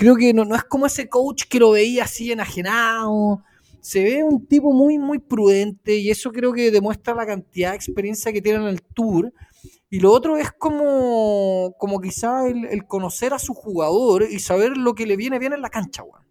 [0.00, 3.42] Creo que no, no es como ese coach que lo veía así enajenado.
[3.82, 7.76] Se ve un tipo muy, muy prudente y eso creo que demuestra la cantidad de
[7.76, 9.30] experiencia que tiene en el tour.
[9.90, 14.76] Y lo otro es como, como quizá el, el conocer a su jugador y saber
[14.76, 16.24] lo que le viene bien en la cancha, weón.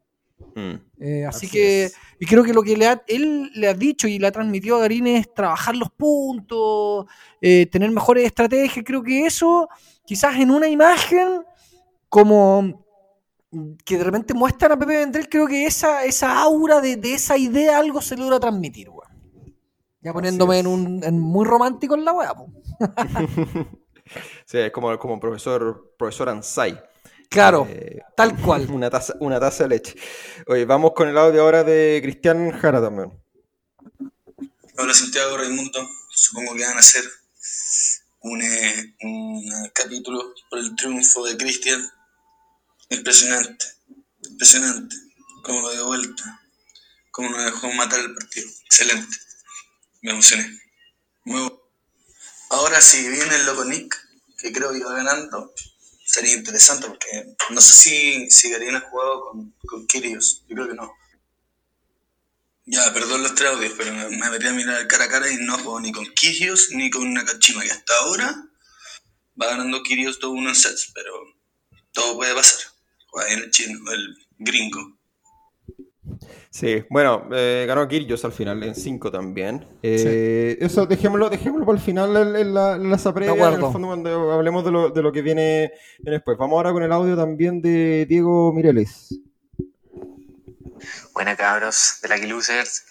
[0.55, 1.95] mm, Eh, así, Así que, es.
[2.19, 4.77] y creo que lo que le ha- él le ha dicho y le ha transmitido
[4.77, 7.05] a Garín es trabajar los puntos,
[7.41, 8.84] eh, tener mejores estrategias.
[8.86, 9.67] Creo que eso,
[10.05, 11.41] quizás en una imagen,
[12.08, 12.86] como
[13.85, 17.38] que de repente muestran a Pepe Vendrell, creo que esa, esa aura de, de esa
[17.38, 19.09] idea algo se logra transmitir, weón.
[20.01, 22.33] Ya poniéndome en un en muy romántico en la weá,
[24.45, 26.81] sí, es como, como profesor, profesor Ansai.
[27.29, 28.67] Claro, Eh, tal cual.
[28.71, 29.95] Una taza, una taza de leche.
[30.47, 33.12] Oye, vamos con el audio ahora de Cristian Jara también.
[34.77, 37.03] Hola Santiago Raimundo, supongo que van a hacer
[38.21, 41.81] un, eh, un capítulo por el triunfo de Cristian.
[42.89, 43.65] Impresionante,
[44.23, 44.95] impresionante.
[45.43, 46.41] Cómo lo dio vuelta.
[47.12, 48.49] Cómo nos dejó matar el partido.
[48.65, 49.17] Excelente.
[50.02, 50.60] Me emocioné.
[51.25, 51.62] Muy bueno.
[52.49, 53.95] Ahora si viene el loco Nick,
[54.39, 55.54] que creo que iba ganando,
[56.04, 60.43] sería interesante porque no sé si, si Garín ha jugado con, con Kirios.
[60.47, 60.91] Yo creo que no.
[62.65, 65.38] Ya, perdón los tres audios, pero me, me metí a mirar cara a cara y
[65.38, 67.63] no juego ni con Kirios ni con Nakashima.
[67.65, 68.49] Y hasta ahora
[69.39, 71.13] va ganando Kirios 2-1 en sets, pero
[71.91, 72.60] todo puede pasar.
[73.30, 75.00] El chino, el gringo.
[76.50, 79.67] Sí, bueno, eh, ganó Kyrgios al final en 5 también.
[79.84, 83.88] Eh, Eso dejémoslo, dejémoslo para el final en, la, en la previa, en el fondo
[83.88, 86.38] cuando hablemos de lo, de lo que viene, después.
[86.38, 89.19] Vamos ahora con el audio también de Diego Mireles.
[91.13, 92.86] Buena cabros de la Losers.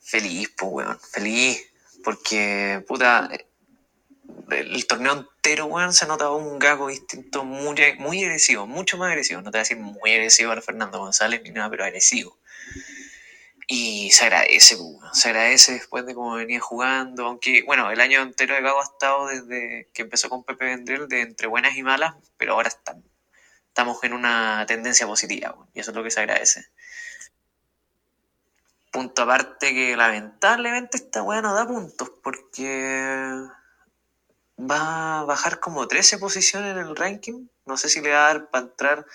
[0.00, 0.98] Feliz, pues weón.
[1.12, 1.62] Feliz.
[2.02, 3.30] Porque, puta,
[4.50, 9.40] el, torneo entero, weón, se notaba un gago distinto muy, muy agresivo, mucho más agresivo.
[9.40, 12.38] No te voy a decir muy agresivo a Fernando González ni nada, pero agresivo.
[13.66, 15.14] Y se agradece, pues, weón.
[15.14, 17.26] Se agradece después de cómo venía jugando.
[17.26, 21.08] Aunque, bueno, el año entero de Gago ha estado desde que empezó con Pepe Vendrell
[21.08, 22.96] de entre buenas y malas, pero ahora está-
[23.68, 26.66] estamos en una tendencia positiva, weón, y eso es lo que se agradece.
[28.92, 33.34] Punto aparte que lamentablemente esta weá no da puntos porque
[34.58, 37.48] va a bajar como 13 posiciones en el ranking.
[37.66, 39.06] No sé si le va a dar para entrar.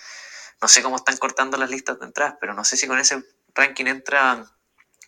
[0.60, 3.24] No sé cómo están cortando las listas de entradas, pero no sé si con ese
[3.54, 4.46] ranking entra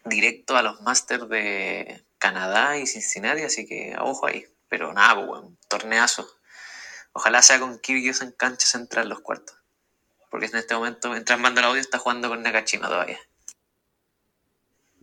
[0.05, 4.47] directo a los Masters de Canadá y Cincinnati, así que ojo ahí.
[4.68, 6.27] Pero nada, pues, weón, torneazo.
[7.12, 9.57] Ojalá sea con Kyrgios en cancha central los cuartos.
[10.31, 13.18] Porque en este momento, mientras mando el audio, está jugando con Nakashima todavía.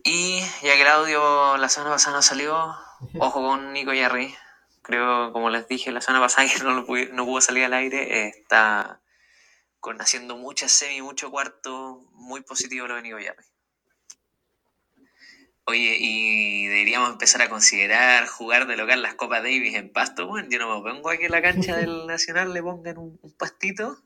[0.04, 2.76] Y ya que el audio la semana pasada no salió,
[3.20, 4.36] ojo con Nico Yarri.
[4.90, 7.74] Creo, como les dije la semana pasada, que no, lo pude- no pudo salir al
[7.74, 8.26] aire.
[8.26, 9.00] eh, está
[9.80, 12.02] con haciendo muchas semi, mucho cuarto.
[12.14, 13.46] Muy positivo lo de Nico Yarri.
[15.66, 20.26] Oye, y deberíamos empezar a considerar jugar de local las Copas Davis en pasto.
[20.26, 23.32] Bueno, yo no me pongo aquí en la cancha del Nacional, le pongan un, un
[23.38, 24.02] pastito.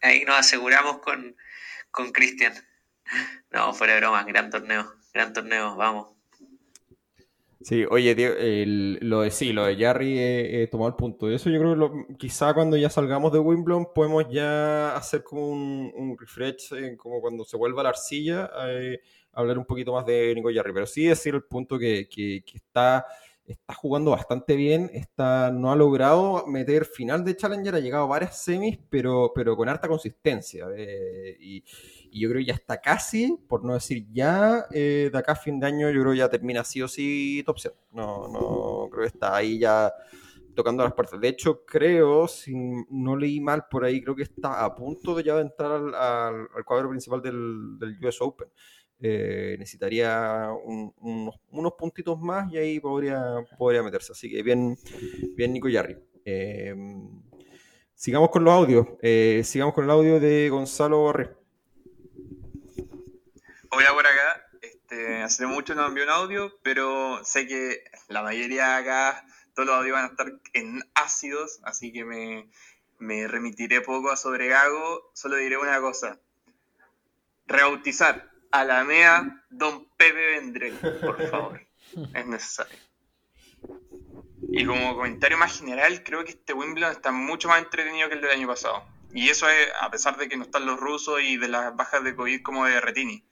[0.00, 1.36] Ahí nos aseguramos con,
[1.90, 2.54] con Cristian.
[3.50, 6.16] No, fuera de broma, gran torneo, gran torneo, vamos.
[7.64, 8.10] Sí, oye,
[8.62, 11.30] el- lo de sí, lo de Jarry eh, eh, tomó el punto.
[11.30, 16.16] Eso yo creo que quizá cuando ya salgamos de Wimbledon podemos ya hacer como un,
[16.18, 19.00] refresh, como cuando se vuelva la arcilla, eh,
[19.32, 20.72] hablar un poquito más de Nico Jarry.
[20.72, 23.06] Pero sí decir el punto que, que- que está,
[23.46, 28.06] está jugando bastante bien, está, no ha logrado meter final de Challenger, ha llegado a
[28.08, 30.66] varias semis, pero, pero con harta consistencia.
[30.76, 31.62] eh, y,
[32.12, 35.34] y yo creo que ya está casi, por no decir ya, eh, de acá a
[35.36, 37.72] fin de año, yo creo que ya termina sí o sí top 100.
[37.92, 39.90] No, no, creo que está ahí ya
[40.54, 41.18] tocando las puertas.
[41.18, 42.52] De hecho, creo, si
[42.90, 46.90] no leí mal por ahí, creo que está a punto de ya entrar al, cuadro
[46.90, 48.48] principal del, US Open.
[49.00, 50.92] Eh, necesitaría un-
[51.50, 53.22] unos, puntitos más y ahí podría,
[53.56, 54.12] podría meterse.
[54.12, 54.76] Así que bien,
[55.34, 55.96] bien Nico Yarri.
[56.26, 56.74] Eh,
[57.94, 58.86] sigamos con los audios.
[59.46, 61.41] Sigamos con el audio de Gonzalo Borré.
[63.74, 64.46] Hola por acá.
[64.60, 69.76] Este, hace mucho no envié un audio, pero sé que la mayoría acá, todos los
[69.78, 72.50] audios van a estar en ácidos, así que me,
[72.98, 75.10] me remitiré poco a sobre Gago.
[75.14, 76.20] Solo diré una cosa.
[77.46, 81.66] Rebautizar a la MEA Don Pepe Vendrell, por favor.
[82.14, 82.78] Es necesario.
[84.50, 88.20] Y como comentario más general, creo que este Wimbledon está mucho más entretenido que el
[88.20, 88.84] del año pasado.
[89.14, 92.04] Y eso es a pesar de que no están los rusos y de las bajas
[92.04, 93.24] de COVID como de Retini.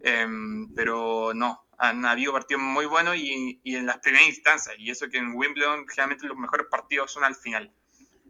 [0.00, 4.76] Em, pero no, han habido partidos muy buenos y, en las primeras instancias.
[4.78, 7.72] Y eso que en Wimbledon generalmente los mejores partidos son al final.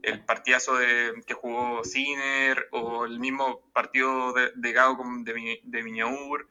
[0.03, 5.61] El partidazo de, que jugó Sinner o el mismo partido de, de Gago con, de,
[5.63, 6.47] de Miñaur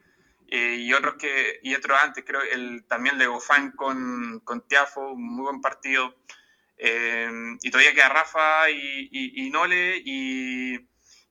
[0.48, 5.16] eh, y otros que y otros antes, creo el también de Gofán con, con Tiafo,
[5.16, 6.16] muy buen partido.
[6.78, 7.30] Eh,
[7.62, 10.80] y todavía queda Rafa y, y, Nole y,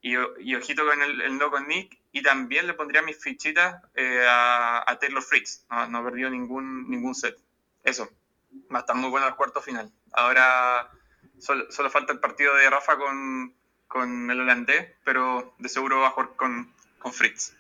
[0.01, 2.02] y, ojito con el, el no con Nick.
[2.13, 5.65] Y también le pondría mis fichitas eh, a, a Taylor Fritz.
[5.71, 7.39] No, no ha perdido ningún, ningún set.
[7.83, 8.09] Eso.
[8.73, 9.91] Va a estar muy bueno el cuarto final.
[10.13, 10.91] Ahora
[11.39, 13.55] solo, solo falta el partido de Rafa con,
[13.89, 17.55] con el holandés, pero de seguro va a jugar con, con Fritz.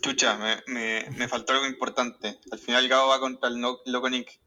[0.00, 2.38] Chucha, me, me, me faltó algo importante.
[2.52, 4.38] Al final Gao va contra el no- Loco Nick.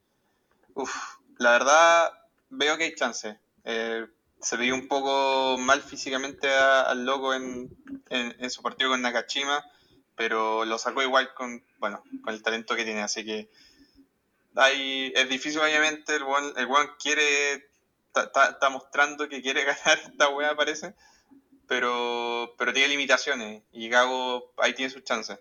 [0.75, 0.95] Uf,
[1.39, 2.09] la verdad
[2.49, 3.37] veo que hay chance.
[3.65, 4.07] Eh,
[4.41, 7.69] se vio un poco mal físicamente al Loco en,
[8.09, 9.63] en, su partido con Nakashima,
[10.15, 13.01] pero lo sacó igual con, bueno, con el talento que tiene.
[13.01, 13.49] Así que
[14.55, 17.69] hay, es difícil obviamente, el buen, el weón quiere,
[18.15, 20.95] está- mostrando que quiere ganar esta wea parece,
[21.67, 25.39] pero, pero tiene limitaciones y Gago ahí tiene sus chances.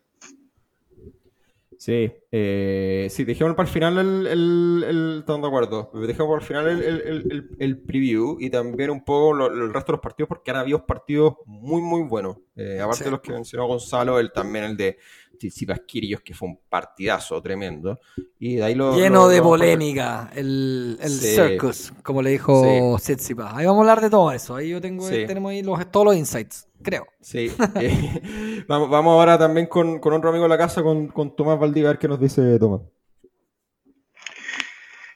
[1.83, 6.41] Sí, eh, sí, dejemos para el final el, el, el estamos de acuerdo, dejemos para
[6.43, 9.97] el final el, el, el, el preview y también un poco lo- el resto de
[9.97, 13.05] los partidos porque han habido partidos muy muy buenos, Eh, aparte Sí.
[13.05, 14.99] de los que mencionó Gonzalo, el también el de
[15.41, 17.99] Tsitsipas Kyrgios que fue un partidazo tremendo
[18.39, 21.35] y de ahí lo, Lleno lo- de lo polémica, el, el Sí.
[21.35, 23.55] circus, como le dijo Tsitsipas.
[23.55, 24.55] Ahí vamos a hablar de todo eso.
[24.57, 25.25] Ahí yo tengo, Sí.
[25.27, 27.07] tenemos ahí los, todos los insights, creo.
[27.23, 27.51] Sí,
[27.81, 31.59] eh, vamos, vamos ahora también con, con otro amigo de la casa, con, con Tomás
[31.59, 32.83] Valdivia, a ver qué nos dice Tomás.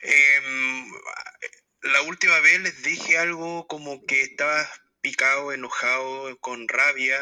[0.03, 0.85] Em,
[1.93, 4.67] la última vez les dije algo como que estaba
[5.01, 7.19] picado, enojado, con rabia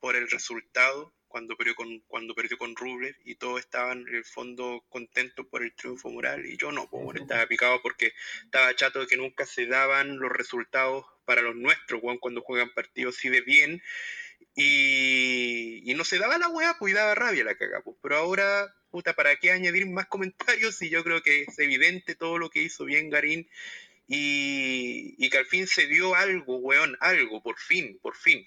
[0.00, 4.24] por el resultado cuando perdió con, cuando perdió con Rublev y todos estaban en el
[4.24, 8.12] fondo contentos por el triunfo moral y yo no, pues, bueno, estaba picado porque
[8.44, 13.16] estaba chato de que nunca se daban los resultados para los nuestros, cuando juegan partidos
[13.16, 13.82] así de bien
[14.54, 17.96] y, y no se daba la weá, pues y daba rabia la caga, pues.
[18.02, 22.38] Pero ahora, puta, ¿para qué añadir más comentarios si yo creo que es evidente todo
[22.38, 23.48] lo que hizo bien Garín
[24.06, 28.46] y, y que al fin se dio algo, weón, algo, por fin, por fin.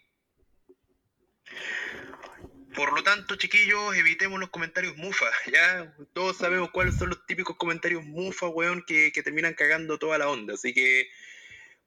[2.75, 5.93] Por lo tanto, chiquillos, evitemos los comentarios mufa, ¿ya?
[6.13, 10.29] Todos sabemos cuáles son los típicos comentarios mufa, weón, que, que terminan cagando toda la
[10.29, 10.55] onda.
[10.55, 11.09] Así que,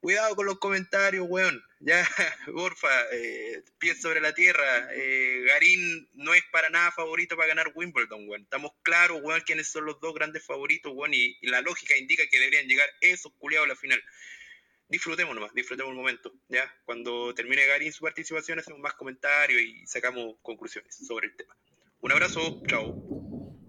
[0.00, 1.62] cuidado con los comentarios, weón.
[1.80, 2.04] Ya,
[2.52, 4.88] porfa, eh, pies sobre la tierra.
[4.94, 8.42] Eh, Garín no es para nada favorito para ganar Wimbledon, weón.
[8.42, 12.26] Estamos claros, weón, quiénes son los dos grandes favoritos, weón, y, y la lógica indica
[12.26, 14.02] que deberían llegar esos culiados a la final.
[14.88, 16.62] Disfrutemos nomás, disfrutemos el momento, ¿ya?
[16.84, 21.54] Cuando termine Garín su participación hacemos más comentarios y sacamos conclusiones sobre el tema.
[22.00, 22.94] Un abrazo, chao.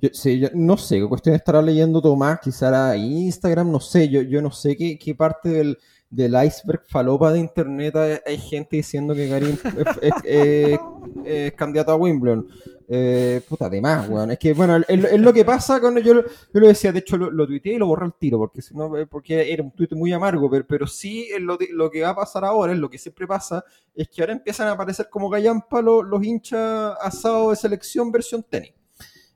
[0.01, 4.07] Yo, sí, yo no sé qué cuestión estará leyendo Tomás, quizá era Instagram, no sé,
[4.07, 5.77] yo, yo no sé qué, qué parte del,
[6.09, 10.79] del iceberg falopa de internet hay, hay gente diciendo que Karim es, es- es-
[11.25, 12.47] es candidato a Wimbledon.
[12.91, 14.31] Eh, puta, además, weón.
[14.31, 17.29] Es que, bueno, es, lo que pasa cuando yo, yo lo decía, de hecho lo,
[17.29, 20.11] lo tuiteé y lo borré al tiro, porque no, eh, porque era un tuit muy
[20.11, 23.27] amargo, pero, sí lo, de- lo que va a pasar ahora, es lo que siempre
[23.27, 28.43] pasa, es que ahora empiezan a aparecer como gallampa los, hinchas asados de selección versión
[28.43, 28.73] tenis.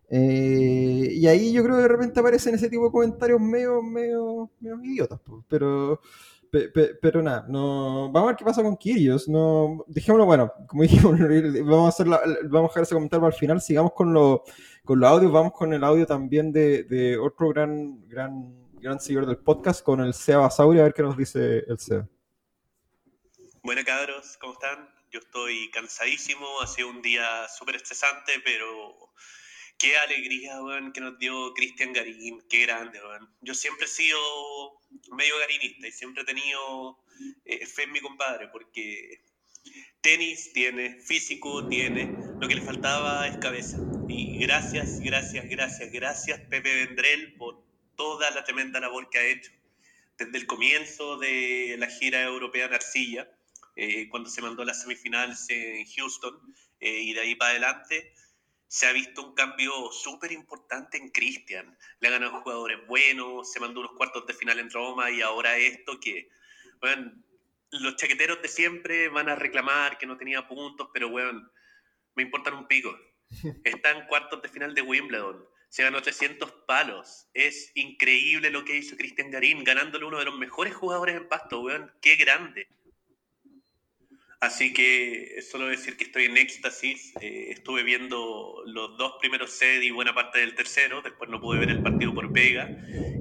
[0.09, 4.49] Eh, y ahí yo creo que de repente aparecen ese tipo de comentarios medio, medio,
[4.59, 5.99] medio idiotas, pero,
[6.53, 10.53] pe- pe- pero nada, no, vamos a ver qué pasa con Kirios, no, dejémoslo, bueno,
[10.67, 11.19] como dijimos,
[11.65, 14.41] vamos a hacer la- vamos a dejar ese comentario para el final, sigamos con los
[14.85, 19.25] con los audios, vamos con el audio también de, de otro gran, gran, gran seguidor
[19.25, 22.07] del podcast, con el Seba Basauri, a ver qué nos dice el Seba.
[23.63, 24.89] Bueno, cabros, ¿cómo están?
[25.09, 28.67] Yo estoy cansadísimo, ha sido un día súper estresante, pero
[29.77, 33.29] qué alegría, weón, que nos dio Cristian Garín, qué grande, weón.
[33.41, 34.19] Yo siempre he sido
[35.11, 36.99] medio garinista y siempre he tenido
[37.45, 39.21] eh, fe en mi compadre, porque
[40.01, 43.77] tenis tiene, físico tiene, lo que le faltaba es cabeza.
[44.07, 47.63] Y gracias, gracias, gracias, gracias Pepe Vendrell por
[47.95, 49.51] toda la tremenda labor que ha hecho
[50.17, 53.29] desde el comienzo de la gira europea en Arcilla,
[53.75, 56.39] eh, cuando se mandó las semifinales en Houston,
[56.79, 58.13] eh, y de ahí para adelante
[58.73, 61.77] se ha visto un cambio súper importante en Cristian.
[61.99, 65.57] Le ha ganado jugadores buenos, se mandó unos cuartos de final en Roma y ahora
[65.57, 66.27] esto que,
[66.81, 67.13] bueno,
[67.69, 71.47] los chaqueteros de siempre van a reclamar que no tenía puntos, pero bueno,
[72.15, 72.97] me importan un pico.
[73.63, 75.47] Está en cuartos de final de Wimbledon.
[75.69, 77.27] Se ganó 300 palos.
[77.35, 81.61] Es increíble lo que hizo Cristian Garín, ganándole uno de los mejores jugadores en pasto,
[81.61, 81.91] weón.
[82.01, 82.67] Qué grande.
[84.43, 87.13] Así que solo decir que estoy en éxtasis.
[87.21, 91.01] Eh, estuve viendo los dos primeros sets y buena parte del tercero.
[91.01, 92.69] Después no pude ver el partido por pega.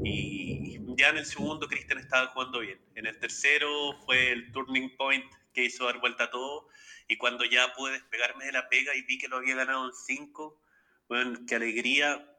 [0.05, 2.81] Y ya en el segundo Cristian estaba jugando bien.
[2.97, 3.69] En el tercero
[4.05, 6.67] fue el turning point que hizo dar vuelta a todo.
[7.07, 9.93] Y cuando ya pude despegarme de la pega y vi que lo había ganado en
[9.95, 10.61] cinco,
[11.07, 12.37] bueno, qué alegría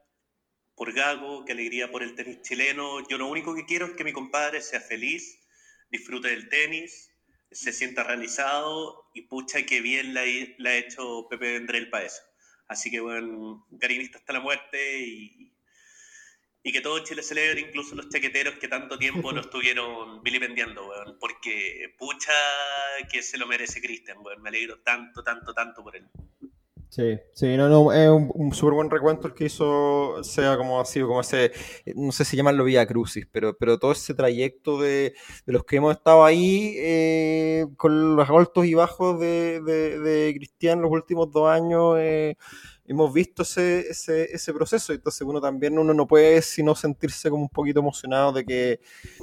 [0.76, 3.00] por Gago, qué alegría por el tenis chileno.
[3.08, 5.40] Yo lo único que quiero es que mi compadre sea feliz,
[5.88, 7.13] disfrute del tenis,
[7.54, 10.22] se sienta realizado y pucha que bien la,
[10.58, 12.22] la ha hecho Pepe Vendrell para eso.
[12.66, 15.52] Así que bueno, garinista hasta la muerte y,
[16.62, 21.18] y que todo Chile celebre, incluso los chaqueteros que tanto tiempo lo estuvieron vilipendiando, weón,
[21.20, 22.32] porque pucha
[23.10, 24.42] que se lo merece Cristian, weón.
[24.42, 26.08] Me alegro tanto, tanto, tanto por él.
[26.96, 30.84] Sí, sí, no, no, es un, un súper buen recuento el que hizo, sea como
[30.84, 31.50] sido, como ese,
[31.96, 35.12] no sé si llamarlo Vía Crucis, pero, pero todo ese trayecto de,
[35.44, 40.34] de los que hemos estado ahí, eh, con los altos y bajos de, de, de
[40.36, 42.36] Cristian los últimos dos años, eh,
[42.86, 47.42] hemos visto ese, ese, ese proceso, entonces uno también uno no puede sino sentirse como
[47.44, 48.80] un poquito emocionado de que,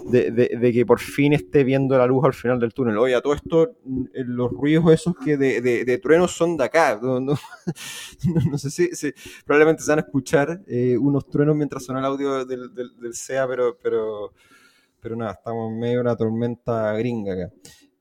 [0.07, 2.97] de, de- de que por fin esté viendo la luz al final del túnel.
[2.97, 3.72] Oye, a todo esto,
[4.14, 7.38] eh, los ruidos esos que de, de truenos son de acá, no, no-
[8.51, 9.14] no sé si, si-
[9.45, 13.14] probablemente se van a escuchar eh, unos truenos mientras suena el audio del, del, del
[13.14, 14.34] SEA, pero, pero,
[14.99, 17.53] pero nada, estamos en medio de una tormenta gringa acá.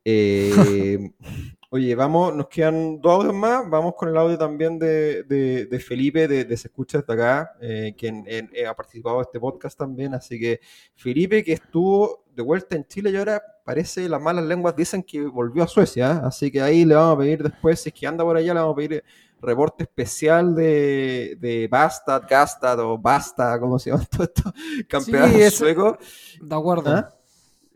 [0.04, 1.10] Eh,
[1.70, 3.68] oye, vamos, nos quedan dos audios más.
[3.70, 7.52] Vamos con el audio también de, de- de Felipe de, de Se Escucha desde acá,
[7.60, 10.14] eh, quien en- eh, ha participado de este podcast también.
[10.14, 10.60] Así que
[10.96, 15.20] Felipe, que estuvo de vuelta en Chile y ahora parece las malas lenguas dicen que
[15.22, 16.18] volvió a Suecia.
[16.24, 18.60] Así que ahí le vamos a pedir después, si es que anda por allá, le
[18.60, 19.04] vamos a pedir
[19.42, 24.52] reporte especial de, de Bastad, Gastad o Basta, ¿cómo se llaman todos estos
[24.88, 25.96] campeonatos eso- suecos?
[26.42, 26.90] De acuerdo.
[26.90, 27.14] ¿Ah?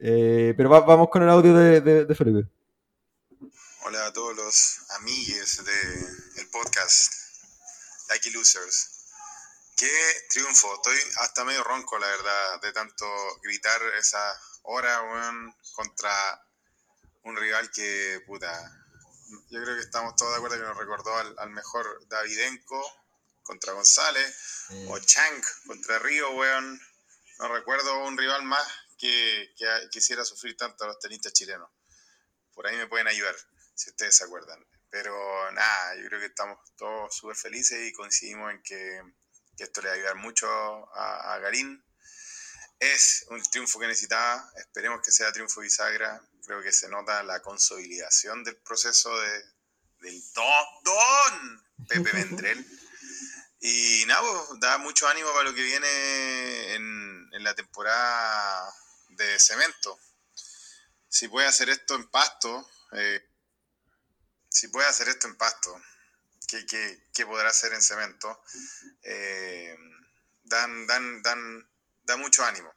[0.00, 2.48] Eh, pero va- vamos con el audio de, de- de Felipe.
[3.86, 7.12] Hola a todos los amigues del podcast
[8.08, 9.04] Lucky Losers.
[9.76, 10.74] Qué triunfo.
[10.76, 13.06] Estoy hasta medio ronco, la verdad, de tanto
[13.42, 16.46] gritar esa hora, weón, contra
[17.24, 18.50] un rival que, puta,
[19.50, 22.82] yo creo que estamos todos de acuerdo que nos recordó al, al mejor Davidenko
[23.42, 24.34] contra González,
[24.88, 26.80] o Chang contra Río, weón.
[27.38, 28.66] No recuerdo un rival más
[28.96, 31.68] que, que quisiera sufrir tanto a los tenistas chilenos.
[32.54, 33.36] Por ahí me pueden ayudar
[33.74, 34.64] si ustedes se acuerdan.
[34.90, 39.02] Pero nada, yo creo que estamos todos súper felices y coincidimos en que,
[39.56, 40.46] que esto le va a ayudar mucho
[40.94, 41.84] a, a Garín.
[42.78, 46.20] Es un triunfo que necesitaba, esperemos que sea triunfo bisagra.
[46.46, 49.44] Creo que se nota la consolidación del proceso de,
[50.00, 52.64] del don, don Pepe Vendrell.
[53.60, 58.72] Y nada, pues, da mucho ánimo para lo que viene en, en la temporada
[59.08, 59.98] de cemento.
[61.08, 63.33] Si puede hacer esto en pasto, eh,
[64.54, 65.70] si puede hacer esto en pasto,
[66.48, 68.42] ¿qué, qué- qué podrá hacer en cemento?
[69.02, 69.76] Eh,
[70.44, 71.68] dan, dan, dan,
[72.04, 72.72] da mucho ánimo.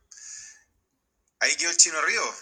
[1.40, 2.36] Ahí quedó el Chino Río,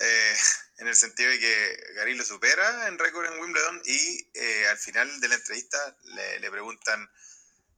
[0.00, 0.36] eh,
[0.78, 4.78] en el sentido de que Gary lo supera en récord en Wimbledon y eh, al
[4.78, 7.10] final de la entrevista le, le preguntan,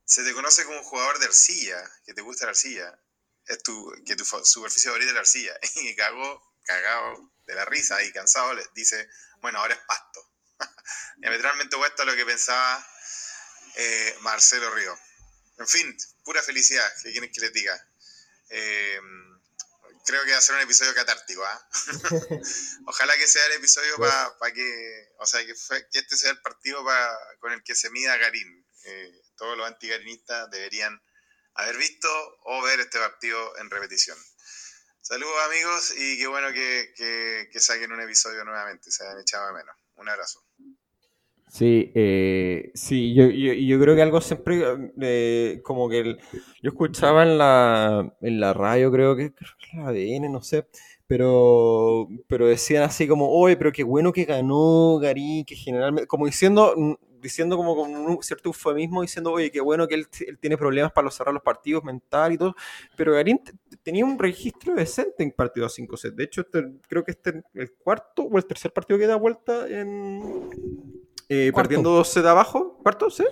[0.05, 1.83] ¿se te conoce como un jugador de arcilla?
[2.05, 2.99] ¿Que te gusta la arcilla?
[3.47, 5.59] Es tu, que tu superficie favorita es la arcilla.
[5.77, 9.09] Y cagó, cagado de la risa y cansado, le dice,
[9.41, 10.26] bueno, ahora es pasto.
[11.27, 12.89] Diametralmente opuesto a lo que pensaba
[13.75, 14.97] eh, Marcelo Río.
[15.59, 17.89] En fin, pura felicidad, ¿qué quieren que les diga?
[18.51, 19.01] Eh,
[20.07, 21.69] creo que va a ser un episodio catártico, ¿ah?
[22.87, 26.41] Ojalá que sea el episodio para que, o sea, que, fue- que este sea el
[26.43, 28.65] partido pa- con el que se mida Garín.
[28.85, 31.03] Eh, todos los antigarinistas deberían
[31.55, 32.09] haber visto
[32.45, 34.17] o ver este partido en repetición.
[35.03, 39.49] Saludos amigos y qué bueno que, que- que saquen un episodio nuevamente, se han echado
[39.49, 39.77] de menos.
[39.97, 40.46] Un abrazo.
[41.57, 44.63] Sí, eh, sí, yo, yo, yo creo que algo siempre,
[45.01, 46.19] eh, como que
[46.63, 50.67] yo escuchaba en la, en la radio, creo que, creo que la ADN, no sé,
[51.07, 56.27] pero, pero decían así como, oye, pero qué bueno que ganó Garín, que generalmente, como
[56.27, 56.93] diciendo, mm,
[57.23, 60.07] diciendo como con un cierto eufemismo, diciendo, oye, qué bueno que él,
[60.39, 62.55] tiene problemas para cerrar los partidos mental y todo,
[62.99, 63.41] pero Garín
[63.83, 66.17] tenía un registro decente en partidos a 5 sets.
[66.17, 69.17] De hecho, este- creo que este es el cuarto o el tercer partido que da
[69.17, 70.21] vuelta en,
[71.29, 73.25] eh, perdiendo 2 sets abajo, cuarto, ¿sí?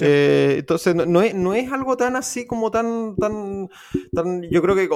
[0.00, 3.68] Eh, entonces no, no es, no es algo tan así como tan, tan,
[4.12, 4.88] tan yo creo que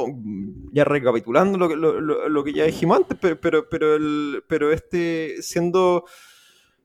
[0.72, 4.42] ya recapitulando lo que, lo, lo- lo que ya dijimos antes, pero, pero, pero, el,
[4.48, 6.04] pero este siendo,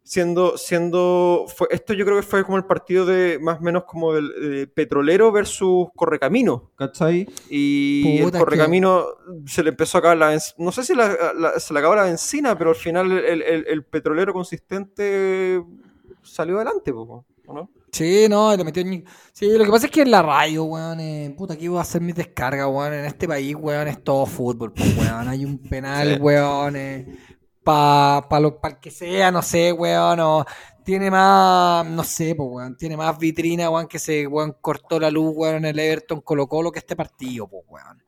[0.03, 3.85] siendo, siendo, fue, esto yo creo que fue como el partido de más o menos
[3.85, 7.27] como del eh, petrolero versus correcamino, ¿cachai?
[7.49, 9.05] Y Puta, el que- correcamino
[9.45, 12.03] se le empezó a acabar la, no sé si la- la- se le acabó la
[12.03, 15.63] benzina, pero al final el, el- el petrolero consistente
[16.21, 17.69] salió adelante, ¿o ¿no?
[17.91, 20.99] Sí, no, le metió ñi- Sí, lo que pasa es que en la radio, weón,
[20.99, 22.91] eh, puta, aquí voy a hacer mis descargas, weón.
[22.93, 25.27] En este país, weón, es todo fútbol, pues, weón.
[25.27, 26.19] Hay un penal, Sí.
[26.21, 27.05] weón, eh,
[27.63, 30.45] pa, pa lo, pa el que sea, no sé, weón, o
[30.83, 35.09] tiene más, no sé, pues, weón, tiene más vitrina, weón, que se, weón, cortó la
[35.09, 38.03] luz, weón, en el Everton Colo Colo que este partido, pues, weón.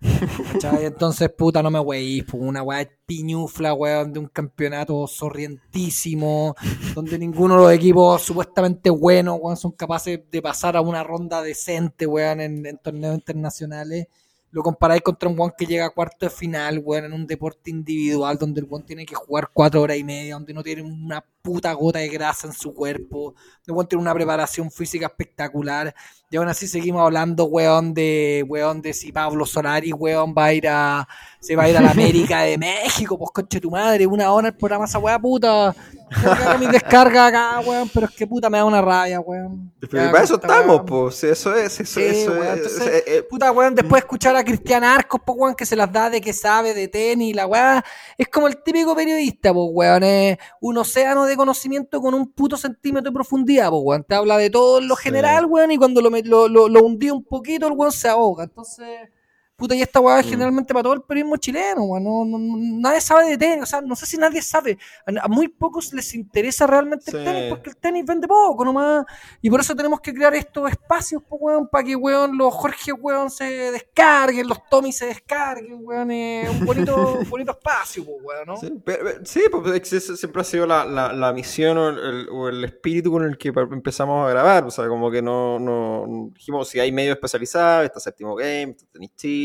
[0.53, 0.85] ¿Cachai?
[0.85, 6.55] Entonces, puta, no me weís, pues, una weá piñufla, weón, de un campeonato sorrientísimo,
[6.93, 11.41] donde ninguno de los equipos supuestamente buenos, weón, son capaces de pasar a una ronda
[11.41, 14.07] decente, weón, en, en torneos internacionales.
[14.55, 17.69] Lo comparáis contra un weón que llega a cuarto de final, weón, en un deporte
[17.69, 21.25] individual donde el weón tiene que jugar cuatro horas y media, donde no tiene una
[21.45, 23.35] puta gota de grasa en su cuerpo.
[23.65, 25.93] El weón tiene una preparación física espectacular.
[26.29, 30.53] Y aún así seguimos hablando, weón, de weón de si Pablo Solari, weón, va a
[30.53, 31.07] ir a.
[31.39, 34.47] se va a ir a la América de México, pues coche tu madre, una hora
[34.49, 35.73] el programa esa weá puta.
[36.11, 39.71] Hacer mi descarga acá, weón, pero es que puta me da una raya, weón.
[39.79, 41.23] Pero Ya, para eso estamos, pues.
[41.23, 42.53] Eso es, eso, Sí, eso weón, es.
[42.57, 45.91] entonces, eh, eh, puta, weón, después escuchar a Cristian Arcos, pues, weón, que se las
[45.91, 47.83] da de que sabe de tenis, la weá,
[48.17, 52.57] es como el típico periodista, pues, weón, es un océano de conocimiento con un puto
[52.57, 55.03] centímetro de profundidad, pues, weón, te habla de todo en lo Sí.
[55.03, 58.43] general, weón, y cuando lo, lo, lo, lo hundí un poquito, el weón se ahoga,
[58.45, 59.09] entonces...
[59.57, 60.29] Puta, y esta weá es Mm.
[60.31, 62.03] generalmente para todo el periodismo chileno, weón.
[62.03, 64.77] No, no- nadie sabe de tenis, o sea, no sé si nadie sabe.
[65.21, 69.05] A, muy pocos les interesa realmente el tenis porque el tenis vende poco nomás.
[69.41, 72.91] Y por eso tenemos que crear estos espacios, pues, weón, para que, weón, los Jorge,
[72.91, 76.11] weón, se descarguen, los Tommy se descarguen, weón.
[76.11, 76.95] Es un bonito,
[77.25, 78.57] un bonito espacio, pues, weón, ¿no?
[78.57, 79.87] Sí, pero- sí, pues
[80.19, 83.53] siempre ha sido la, la- la misión o el, o el espíritu con el que
[83.71, 84.65] empezamos a grabar.
[84.65, 88.85] O sea, como que no, no dijimos si hay medios especializados, está Séptimo Game, está
[88.91, 89.44] Tenis Chile.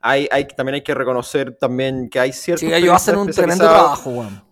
[0.00, 2.60] Hay, hay, también hay que reconocer también que hay ciertos.
[2.68, 4.48] Sí, ellos hacen un tremendo trabajo, weón.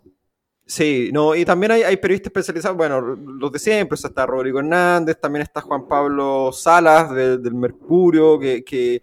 [0.69, 4.27] Sí, no, y también hay, hay periodistas especializados, bueno, los de siempre, o sea, está
[4.27, 9.01] Rodrigo Hernández, también está Juan Pablo Salas de- del Mercurio, que, que,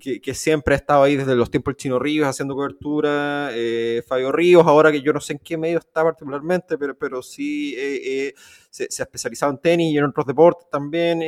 [0.00, 4.02] que- que siempre ha estado ahí desde los tiempos del Chino Ríos haciendo cobertura, eh,
[4.08, 7.74] Fabio Ríos, ahora que yo no sé en qué medio está particularmente, pero, pero sí
[7.76, 8.34] eh, eh,
[8.70, 11.20] se, se ha especializado en tenis y en otros deportes también.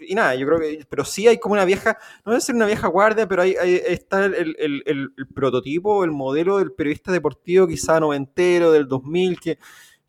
[0.00, 2.66] Y nada, yo creo que, pero sí hay como una vieja, no debe ser una
[2.66, 3.54] vieja guardia, pero ahí,
[3.86, 9.58] está el, el- el- prototipo, el modelo del periodista deportivo quizá noventero, del 2000, que,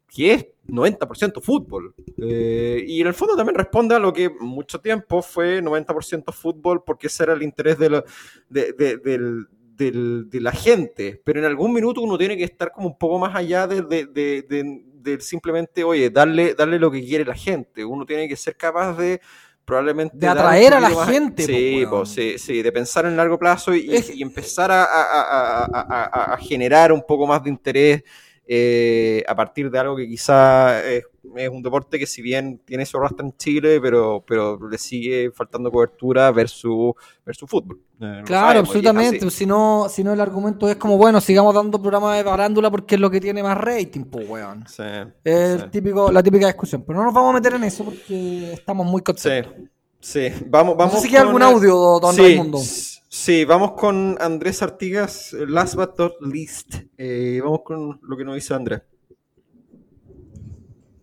[0.07, 1.93] que es 90% fútbol.
[2.17, 6.83] Eh, y en el fondo también responde a lo que mucho tiempo fue 90% fútbol,
[6.85, 8.03] porque ese era el interés de, la-
[8.49, 11.21] de, de- del- del- de la gente.
[11.23, 14.05] Pero en algún minuto uno tiene que estar como un poco más allá de- de-
[14.05, 17.85] de- de simplemente, oye, darle, darle lo que quiere la gente.
[17.85, 19.21] Uno tiene que ser capaz de
[19.70, 21.89] probablemente De atraer a la más- gente, sí, weón.
[21.89, 25.65] po, sí, sí, de pensar en largo plazo y, Es- y empezar a, a- a-
[25.65, 28.03] a- a- a generar un poco más de interés
[28.51, 31.03] eh, a partir de algo que quizá es,
[31.36, 35.32] es un deporte que si bien tiene su arrastre en Chile, pero, pero le sigue
[35.32, 36.93] faltando cobertura versus,
[37.25, 37.80] versus fútbol.
[38.01, 39.30] Eh, Claro, absolutamente.
[39.30, 42.95] Si no, si no, el argumento es como, bueno, sigamos dando programas de farándula porque
[42.95, 44.65] es lo que tiene más rating, pues, weón.
[44.67, 44.84] Sí,
[45.23, 45.67] Es sí.
[45.71, 46.84] típico, la típica discusión.
[46.88, 49.53] Pero no nos vamos a meter en eso porque estamos muy contentos.
[49.99, 50.43] Sí, sí.
[50.47, 52.57] Vamos, vamos no sé si queda con, algún audio, don sí, Raimundo.
[52.59, 56.75] s- Sí, vamos con Andrés Artigas, eh, last but not least.
[56.95, 58.82] Eh, vamos con lo que nos dice Andrés.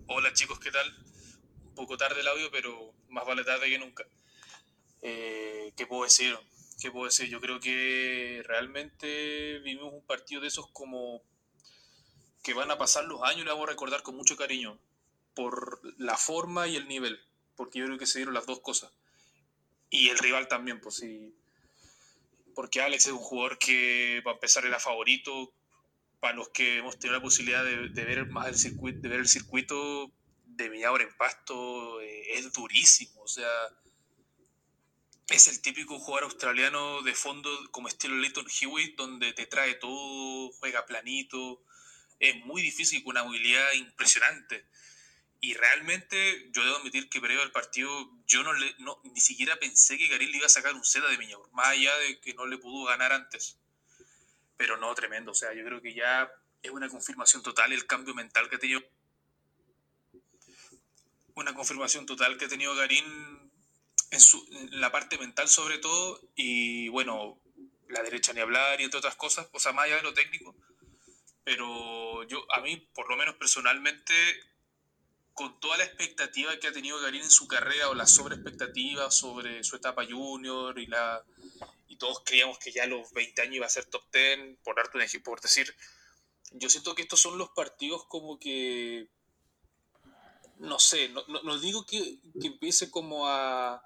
[0.08, 0.86] Hola chicos, ¿qué tal?
[1.64, 4.06] Un poco tarde el audio, pero más vale tarde que nunca.
[5.02, 6.38] Eh, ¿Qué puedo decir?
[6.80, 7.28] ¿Qué puedo decir?
[7.28, 11.22] Yo creo que realmente vivimos un partido de esos como
[12.44, 14.78] que van a pasar los años y lo vamos a recordar con mucho cariño
[15.34, 17.20] por la forma y el nivel,
[17.56, 18.92] porque yo creo que se dieron las dos cosas.
[19.90, 21.34] Y el rival también, pues sí.
[22.54, 25.52] Porque Alex es un jugador que, para empezar, era favorito,
[26.20, 29.28] para los que hemos tenido la posibilidad de, ver más el circuito, de ver el
[29.28, 30.12] circuito
[30.44, 33.22] de en Pasto, eh, es durísimo.
[33.22, 33.48] O sea,
[35.28, 40.52] es el típico jugador australiano de fondo como estilo Leighton Hewitt, donde te trae todo,
[40.52, 41.62] juega planito.
[42.18, 44.66] Es muy difícil con una movilidad impresionante.
[45.40, 49.56] Y realmente yo debo admitir que previo al partido yo no le, no, ni siquiera
[49.56, 52.32] pensé que Garín le iba a sacar un Z de Viñador, más allá de que
[52.32, 53.58] no le pudo ganar antes
[54.56, 55.32] pero no tremendo.
[55.32, 56.30] O sea, yo creo que ya
[56.62, 58.82] es una confirmación total el cambio mental que ha tenido.
[61.34, 63.04] Una confirmación total que ha tenido Garín
[64.10, 66.20] en, su, en la parte mental, sobre todo.
[66.34, 67.38] Y bueno,
[67.88, 70.54] la derecha ni hablar y entre otras cosas, o sea, más allá de lo técnico.
[71.44, 74.14] Pero yo, a mí, por lo menos personalmente,
[75.32, 79.62] con toda la expectativa que ha tenido Garín en su carrera o la sobreexpectativa sobre
[79.62, 81.22] su etapa junior y la
[81.88, 84.76] y todos creíamos que ya a los 20 años iba a ser top 10, por
[84.76, 85.74] darte un ejemplo, por decir,
[86.52, 89.08] yo siento que estos son los partidos como que,
[90.58, 93.82] no sé, no, no, no digo que, que empiece como a,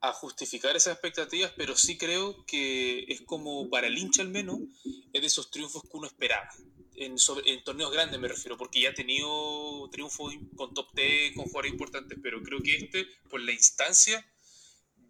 [0.00, 4.58] a justificar esas expectativas, pero sí creo que es como para el hincha al menos,
[5.12, 6.48] es de esos triunfos que uno esperaba.
[6.94, 11.36] En, sobre, en torneos grandes me refiero, porque ya ha tenido triunfos con top 10,
[11.36, 14.24] con jugadores importantes, pero creo que este, por la instancia,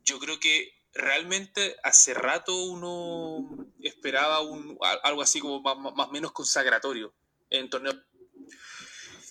[0.05, 6.33] yo creo que realmente hace rato uno esperaba un, algo así como más, más menos
[6.33, 7.13] consagratorio
[7.51, 7.95] en torneo.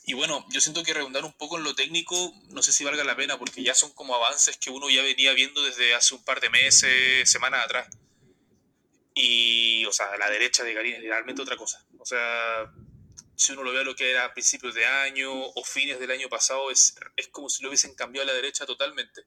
[0.05, 3.03] Y bueno, yo siento que redundar un poco en lo técnico, no sé si valga
[3.03, 6.23] la pena, porque ya son como avances que uno ya venía viendo desde hace un
[6.23, 7.89] par de meses, semanas atrás.
[9.13, 11.85] Y, o sea, la derecha de Garín es realmente otra cosa.
[11.99, 12.71] O sea,
[13.35, 16.11] si uno lo ve a lo que era a principios de año o fines del
[16.11, 19.25] año pasado, es, es como si lo hubiesen cambiado a la derecha totalmente.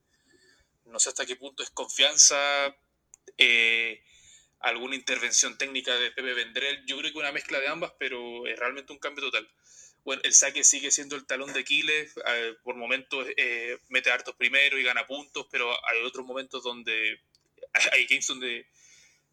[0.91, 2.75] No sé hasta qué punto es confianza,
[3.37, 4.03] eh,
[4.59, 6.85] alguna intervención técnica de Pepe Vendrell.
[6.85, 9.49] Yo creo que una mezcla de ambas, pero es realmente un cambio total.
[10.03, 12.13] Bueno, el saque sigue siendo el talón de Aquiles.
[12.63, 17.21] por momentos eh, mete hartos primero y gana puntos, pero hay otros momentos donde
[17.93, 18.67] hay games donde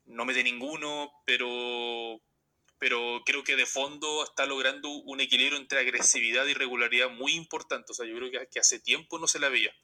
[0.06, 2.20] no mete ninguno, pero,
[2.78, 7.92] pero creo que de fondo está logrando un equilibrio entre agresividad y regularidad muy importante.
[7.92, 9.74] O sea, yo creo que, que hace tiempo no se la veía.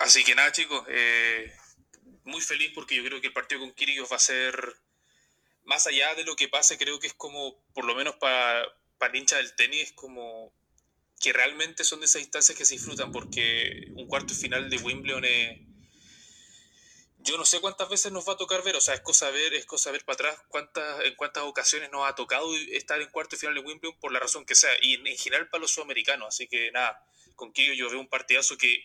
[0.00, 1.52] Así que nada, chicos, eh,
[2.24, 4.74] muy feliz porque yo creo que el partido con Kyrgios va a ser,
[5.64, 9.16] más allá de lo que pase, creo que es como, por lo menos para el
[9.16, 10.54] hincha del tenis, es como
[11.20, 15.26] que realmente son de esas instancias que se disfrutan porque un cuarto final de Wimbledon
[15.26, 15.60] es...
[17.18, 19.52] Yo no sé cuántas veces nos va a tocar ver, o sea, es cosa ver,
[19.52, 23.36] es cosa ver para atrás cuántas, en cuántas ocasiones nos ha tocado estar en cuarto
[23.36, 26.28] final de Wimbledon por la razón que sea, y en, en general para los sudamericanos,
[26.28, 28.82] así que nada, con Kyrgios yo veo un partidazo que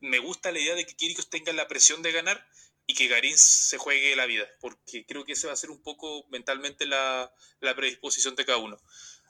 [0.00, 2.46] me gusta la idea de que Kyrgios tenga la presión de ganar
[2.86, 5.82] y que Garín se juegue la vida, porque creo que ese va a ser un
[5.82, 7.30] poco mentalmente la,
[7.60, 8.78] la predisposición de cada uno.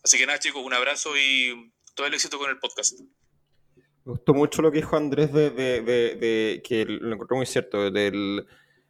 [0.05, 3.01] Así que nada, chicos, un abrazo y todo el éxito con el podcast.
[4.05, 7.47] Me gustó mucho lo que dijo Andrés de, de- de- de- que lo encontré muy
[7.47, 8.45] cierto, de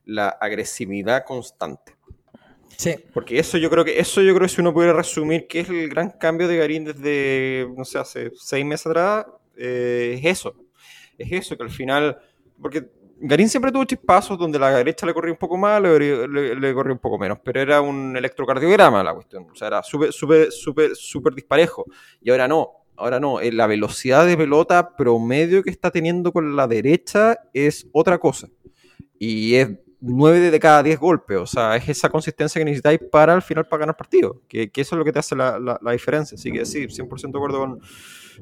[0.05, 1.97] la agresividad constante.
[2.76, 2.95] Sí.
[3.12, 5.68] Porque eso yo creo que, eso yo creo que si uno pudiera resumir que es
[5.70, 9.26] el gran cambio de Garín desde, no sé, hace seis meses atrás,
[9.57, 10.55] eh, es eso.
[11.19, 12.16] Es eso, que al final,
[12.61, 12.89] porque
[13.21, 16.75] Garín siempre tuvo chispazos donde la derecha le corría un poco más, le, le- le
[16.75, 20.53] corría un poco menos, pero era un electrocardiograma la cuestión, o sea, era súper, súper,
[20.53, 21.85] súper, súper disparejo.
[22.21, 26.55] Y ahora no, ahora no, eh, la velocidad de pelota promedio que está teniendo con
[26.55, 28.49] la derecha es otra cosa.
[29.19, 29.69] Y es
[30.01, 33.66] 9 de cada 10 golpes, o sea, es esa consistencia que necesitáis para al final
[33.66, 36.37] para ganar partidos, que, que eso es lo que te hace la, la- la diferencia.
[36.37, 37.81] Así que sí, 100% de acuerdo con,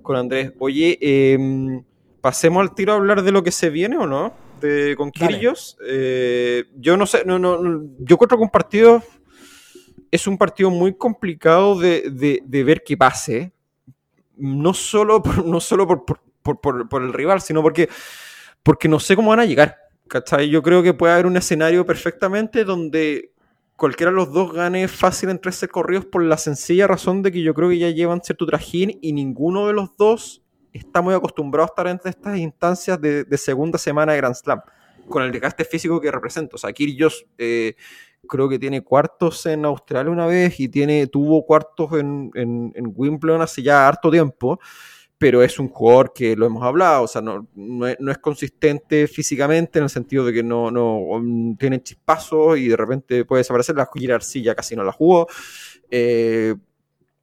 [0.02, 0.52] con Andrés.
[0.58, 1.82] Oye, em,
[2.26, 5.12] pasemos al tiro a hablar de lo que se viene o no, de, con.
[5.12, 5.78] Kyrgios.
[5.86, 9.00] Eh, yo no sé, no, no, no, yo creo que un partido
[10.10, 13.52] es un partido muy complicado de, de- de ver que pase,
[14.36, 16.04] no solo por, no solo por-
[16.42, 17.88] por- por el rival, sino porque,
[18.64, 19.76] porque no sé cómo van a llegar.
[20.08, 20.48] ¿cachai?
[20.50, 23.30] Yo creo que puede haber un escenario perfectamente donde
[23.76, 27.40] cualquiera de los dos gane fácil en 13 corridos por la sencilla razón de que
[27.42, 30.42] yo creo que ya llevan cierto trajín y ninguno de los dos
[30.76, 34.60] está muy acostumbrado a estar entre estas instancias de, segunda semana de Grand Slam,
[35.08, 36.56] con el desgaste físico que representa.
[36.56, 37.74] O sea, Kyrgios eh,
[38.26, 43.62] creo que tiene cuartos en Australia una vez y tiene, tuvo cuartos en, Wimbledon hace
[43.62, 44.58] ya harto tiempo,
[45.18, 49.78] pero es un jugador que lo hemos hablado, o sea, no, no, es, consistente físicamente
[49.78, 53.76] en el sentido de que no, no tiene chispazos y de repente puede desaparecer.
[53.76, 55.26] La Gira Arcilla casi no la jugó.
[55.90, 56.54] Eh,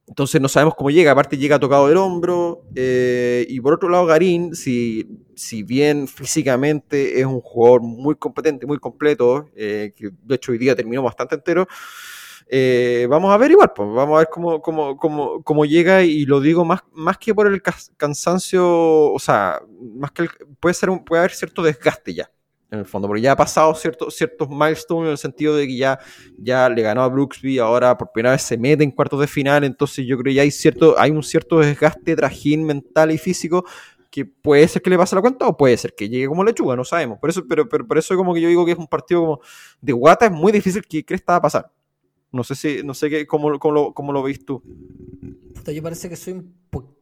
[0.06, 2.64] entonces no sabemos cómo llega, aparte llega tocado del hombro.
[2.74, 8.66] eh, y por otro lado, Garín, si, si bien físicamente es un jugador muy competente,
[8.66, 11.66] muy completo, eh, que de hecho hoy día terminó bastante entero,
[12.46, 16.26] eh, vamos a ver igual, pues, vamos a ver cómo, cómo, cómo, cómo llega y
[16.26, 17.62] lo digo más, más que por el
[17.96, 19.62] cansancio, o sea,
[19.96, 20.28] más que
[20.60, 22.30] puede, ser puede haber cierto desgaste ya,
[22.74, 25.76] en el fondo, porque ya ha pasado cierto, ciertos milestones en el sentido de que
[25.76, 25.98] ya,
[26.36, 29.64] ya le ganó a Brooksby, ahora por primera vez se mete en cuartos de final,
[29.64, 33.64] entonces yo creo que ya hay, cierto, hay un cierto desgaste, trajín mental y físico
[34.10, 36.76] que puede ser que le pase la cuenta o puede ser que llegue como lechuga,
[36.76, 37.18] no sabemos.
[37.18, 39.40] Por eso, pero, pero por eso como que yo digo que es un partido como
[39.80, 41.72] de guata, es muy difícil que Cresta va a pasar.
[42.30, 44.62] No sé si, no sé qué, cómo, cómo, lo, cómo lo veis tú.
[45.66, 46.54] Yo parece que soy un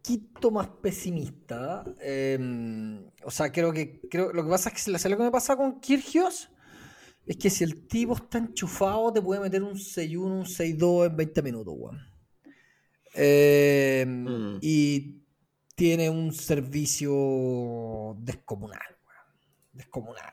[0.02, 1.84] poquito más pesimista.
[2.00, 2.38] eh,
[3.24, 5.56] o sea, creo que creo, lo que pasa es que ¿sabes lo que me pasa
[5.56, 6.50] con Kirgios?
[7.26, 11.16] Es que si el tipo está enchufado, te puede meter un 6-1, un 6-2 en
[11.16, 12.00] 20 minutos, weón.
[13.14, 14.58] Eh, Mm.
[14.60, 15.22] Y
[15.74, 19.26] tiene un servicio descomunal, weón.
[19.72, 20.32] Descomunal.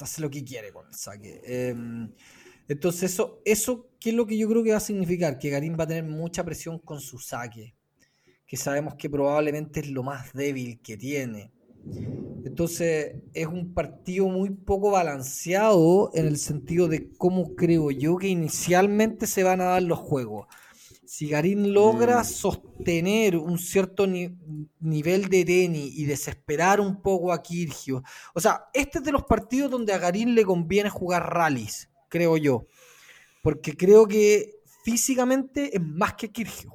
[0.00, 1.40] Hace lo que quiere con el saque.
[1.44, 1.74] Eh,
[2.68, 5.38] entonces, eso, eso, ¿qué es lo que yo creo que va a significar?
[5.38, 7.74] Que Garín va a tener mucha presión con su saque,
[8.52, 11.50] que sabemos que probablemente es lo más débil que tiene.
[12.44, 18.28] Entonces, es un partido muy poco balanceado en el sentido de cómo creo yo que
[18.28, 20.48] inicialmente se van a dar los juegos.
[21.06, 22.24] Si Garín logra Mm.
[22.26, 24.36] sostener un cierto ni-
[24.80, 28.02] nivel de tenis y desesperar un poco a Kirgio,
[28.34, 32.36] o sea, este es de los partidos donde a Garín le conviene jugar rallies, creo
[32.36, 32.66] yo,
[33.42, 36.74] porque creo que físicamente es más que Kirgios.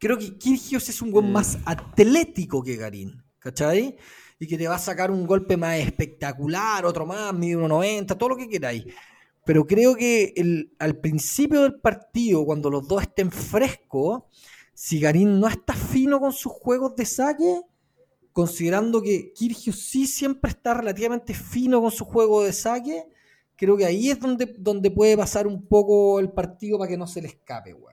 [0.00, 1.32] Creo que Kirgios es un gol Mm.
[1.32, 3.96] más atlético que Garín, ¿cachai?
[4.40, 8.30] Y que te va a sacar un golpe más espectacular, otro más, mide 1.90, todo
[8.30, 8.84] lo que queráis.
[9.42, 14.22] pero creo que el- al principio del partido, cuando los dos estén frescos,
[14.74, 17.62] si Garín no está fino con sus juegos de saque,
[18.32, 23.06] considerando que Kirgios sí siempre está relativamente fino con su juego de saque,
[23.56, 27.06] creo que ahí es donde, donde puede pasar un poco el partido para que no
[27.06, 27.89] se le escape, weón.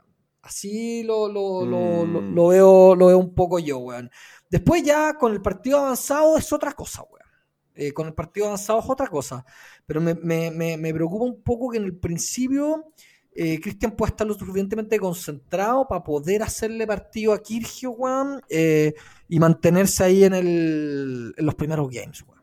[0.47, 2.33] Así lo, lo, Mm.
[2.33, 4.09] lo veo, lo veo un poco yo, weón.
[4.49, 7.27] Después ya con el partido avanzado es otra cosa, weón.
[7.75, 9.45] Eh, con el partido avanzado es otra cosa.
[9.85, 12.93] Pero me, me- me- me preocupa un poco que en el principio
[13.39, 18.95] eh, Cristian pueda estar lo suficientemente concentrado para poder hacerle partido a Kirgio, weón, eh,
[19.29, 22.41] y mantenerse ahí en, el, en los primeros games, weón.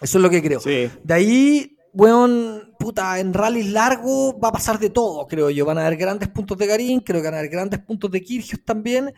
[0.00, 0.60] Eso es lo que creo.
[0.60, 0.88] Sí.
[1.04, 5.64] De ahí, weón, puta, en rally largo va a pasar de todo, creo yo.
[5.66, 8.22] Van a haber grandes puntos de Garín, creo que van a haber grandes puntos de
[8.22, 9.12] Kirgios también.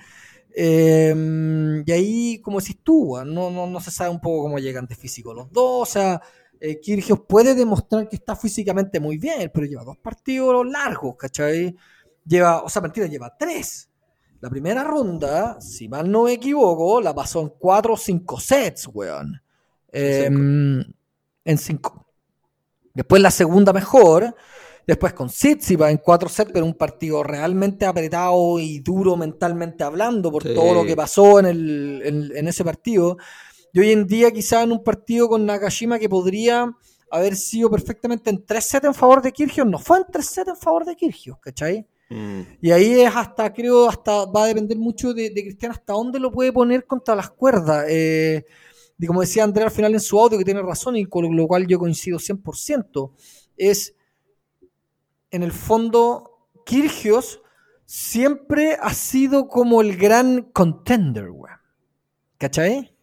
[0.55, 4.87] Eh, y ahí, como decís tú, no, no, no se sabe un poco cómo llegan
[4.87, 5.89] de físico los dos.
[5.89, 6.20] O sea,
[6.61, 11.75] eh, Kyrgios puede demostrar que está físicamente muy bien, pero lleva dos partidos largos, ¿cachai?
[12.25, 13.89] Lleva, o sea, mentira, lleva tres.
[14.41, 18.89] La primera ronda, si mal no me equivoco, la pasó en cuatro o cinco sets,
[18.93, 19.41] weón.
[19.93, 22.07] Eh, en cinco.
[22.95, 24.34] Después la segunda mejor.
[24.84, 30.32] Después con Tsitsipas en cuatro sets, pero un partido realmente apretado y duro mentalmente hablando
[30.32, 30.55] por Sí.
[30.55, 33.16] todo lo que pasó en, el, en, en ese partido.
[33.72, 36.70] Y hoy en día quizá en un partido con Nakashima que podría
[37.12, 40.49] haber sido perfectamente en tres sets en favor de Kyrgios, no fue en tres sets
[40.49, 41.86] en favor de Kyrgios, ¿cachai?
[42.11, 42.40] Mm.
[42.61, 46.18] Y ahí es hasta, creo, hasta va a depender mucho de, de Cristian hasta dónde
[46.18, 47.84] lo puede poner contra las cuerdas.
[47.88, 48.45] Eh,
[49.03, 51.48] y como decía Andrea al final en su audio, que tiene razón y con lo
[51.48, 53.11] cual yo coincido 100%,
[53.57, 53.96] es
[55.32, 57.42] en el fondo, Kirgios
[57.84, 61.59] siempre ha sido como el gran contender, weón.
[62.38, 62.96] ¿Cachai?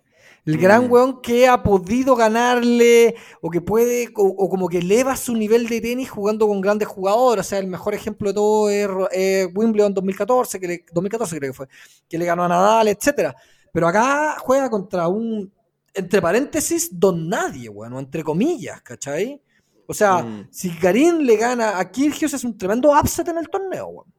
[0.45, 0.91] El gran Mm.
[0.91, 5.67] weón que ha podido ganarle o que puede, o, o como que eleva su nivel
[5.67, 7.45] de tenis jugando con grandes jugadores.
[7.45, 11.51] O sea, el mejor ejemplo de todo es eh, Wimbledon 2014, que le, 2014 creo
[11.51, 11.67] que fue,
[12.07, 13.35] que le ganó a Nadal, etcétera.
[13.73, 15.51] Pero acá juega contra un,
[15.93, 19.41] entre paréntesis, don nadie, weón, o entre comillas, ¿cachai?
[19.87, 20.47] O sea, Mm.
[20.51, 24.13] si Garín le gana a Kyrgios es un tremendo upset en el torneo, weón.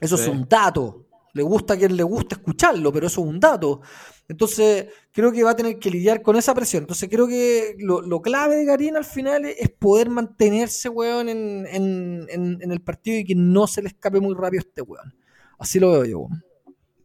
[0.00, 0.24] Eso Sí.
[0.24, 1.06] es un dato.
[1.32, 3.80] Le gusta a quien le gusta escucharlo, pero eso es un dato.
[4.28, 6.84] Entonces, creo que va a tener que lidiar con esa presión.
[6.84, 11.66] Entonces, creo que lo, lo clave de Garín al final es poder mantenerse, weón, en,
[11.70, 14.82] en- en- en el partido y que no se le escape muy rápido a este
[14.82, 15.14] weón.
[15.58, 16.44] Así lo veo yo, weón.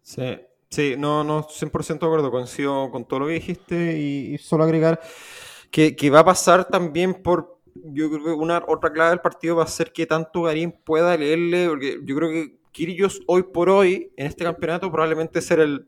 [0.03, 0.21] Sí,
[0.69, 4.63] sí, no, no, 100% de acuerdo, coincido con todo lo que dijiste y, y solo
[4.63, 4.99] agregar
[5.71, 9.55] que, que va a pasar también por, yo creo que una otra clave del partido
[9.57, 13.69] va a ser que tanto Garín pueda leerle, porque yo creo que Kyrgios hoy por
[13.69, 15.85] hoy en este campeonato probablemente ser el,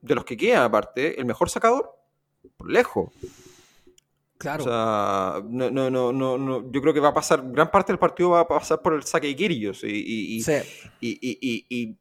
[0.00, 1.90] de los que queda aparte, el mejor sacador,
[2.56, 3.10] por lejos.
[4.38, 4.64] Claro.
[4.64, 8.00] O sea, no, no, no, no, yo creo que va a pasar, gran parte del
[8.00, 10.52] partido va a pasar por el saque de Kyrgios y, y- y- Sí.
[11.00, 11.96] y, y- y- y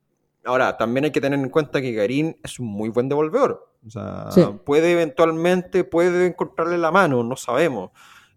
[0.45, 3.69] ahora, también hay que tener en cuenta que Garín es un muy buen devolvedor.
[3.85, 4.43] O sea, Sí.
[4.65, 7.91] puede eventualmente, puede encontrarle la mano, no sabemos.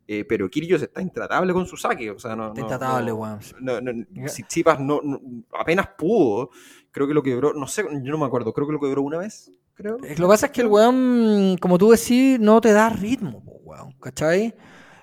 [0.07, 2.11] Eh, pero Kyrgios está intratable con su saque.
[2.11, 3.39] O sea, no, Está no- intratable, no- weón.
[3.61, 5.21] no- no- Tsitsipas no, no-
[5.59, 6.51] apenas pudo.
[6.91, 9.19] Creo que lo quebró, no sé, yo no me acuerdo, creo que lo quebró una
[9.19, 9.97] vez, creo.
[10.05, 13.43] Eh, Lo que pasa es que el weón, como tú decís, no te da ritmo,
[13.65, 14.55] weón, ¿cachai?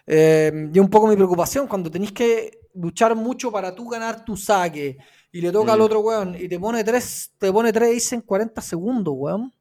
[0.08, 4.38] Eh, y un poco mi preocupación, cuando tenés que luchar mucho para tú ganar tu
[4.38, 4.98] saque
[5.32, 5.84] y le toca al Mm.
[5.84, 9.54] otro weón y te pone tres, te pone tres aces en 40 segundos, weón.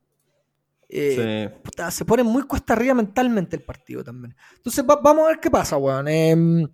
[0.88, 1.60] Eh, Sí.
[1.62, 4.34] puta, se pone muy cuesta arriba mentalmente el partido también.
[4.56, 6.08] Entonces va- vamos a ver qué pasa, weón.
[6.08, 6.66] Eh,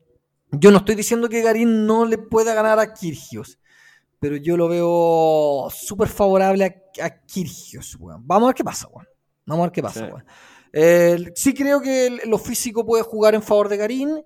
[0.52, 3.58] yo no estoy diciendo que Garín no le pueda ganar a Kirgios,
[4.18, 8.26] pero yo lo veo súper favorable a, a Kirgios, weón.
[8.26, 9.06] Vamos a ver qué pasa, weón.
[9.44, 10.12] Vamos a ver qué pasa, Sí.
[10.12, 10.24] weón.
[10.78, 14.22] Eh, sí creo que lo físico puede jugar en favor de Garín.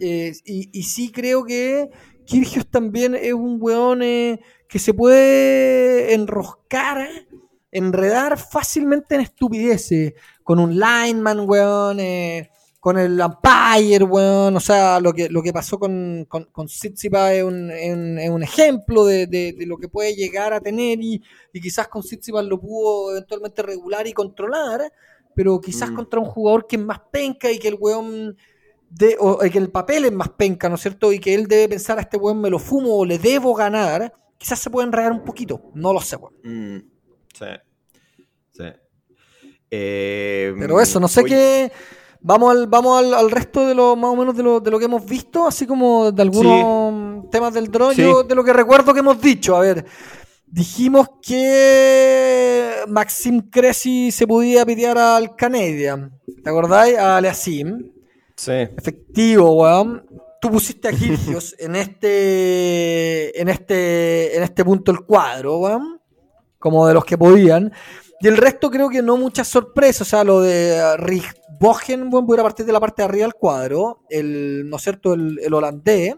[0.00, 1.88] Eh, y, y sí creo que
[2.24, 7.08] Kirgios también es un weón eh, que se puede enroscar,
[7.70, 10.14] enredar fácilmente en estupideces.
[10.42, 12.00] Con un lineman, weón.
[12.00, 14.56] eh, con el umpire, weón.
[14.56, 18.42] O sea, lo que, lo que pasó con, con, con es un, un- es un
[18.44, 21.00] ejemplo de, de- de lo que puede llegar a tener.
[21.00, 21.20] Y,
[21.52, 24.92] y quizás con Tsitsipas lo pudo eventualmente regular y controlar.
[25.34, 25.94] Pero quizás Mm.
[25.96, 28.36] contra un jugador que es más penca y que el weón
[28.90, 31.12] de, o, que el papel es más penca, ¿no es cierto?
[31.12, 34.12] Y que él debe pensar a este weón me lo fumo o le debo ganar,
[34.38, 36.34] quizás se puede enredar un poquito, no lo sé, weón.
[36.44, 36.78] Mm,
[37.34, 37.46] sí.
[38.52, 38.64] Sí.
[39.70, 41.72] Eh, Pero eso, no sé qué.
[42.20, 44.78] Vamos al, vamos al, al resto de lo más o menos de lo, de lo
[44.78, 48.02] que hemos visto, así como de algunos temas del Sí.
[48.02, 49.54] yo de lo que recuerdo que hemos dicho.
[49.54, 49.84] A ver,
[50.46, 56.18] dijimos que Maxim Cressy se podía pitear al Canadian.
[56.42, 56.96] ¿Te acordáis?
[56.98, 57.92] A Aliasim.
[58.36, 58.52] Sí.
[58.52, 60.06] Efectivo, weón.
[60.40, 66.00] tú pusiste a Kirgios en este, en este, en este punto del cuadro, weón,
[66.58, 67.72] como de los que podían.
[68.20, 70.02] Y el resto creo que no muchas sorpresas.
[70.02, 73.24] O sea, lo de Rick Bogen, bueno, voy a partir de la parte de arriba
[73.24, 74.02] del cuadro.
[74.08, 75.14] El, ¿no es cierto?
[75.14, 76.16] El, el holandés,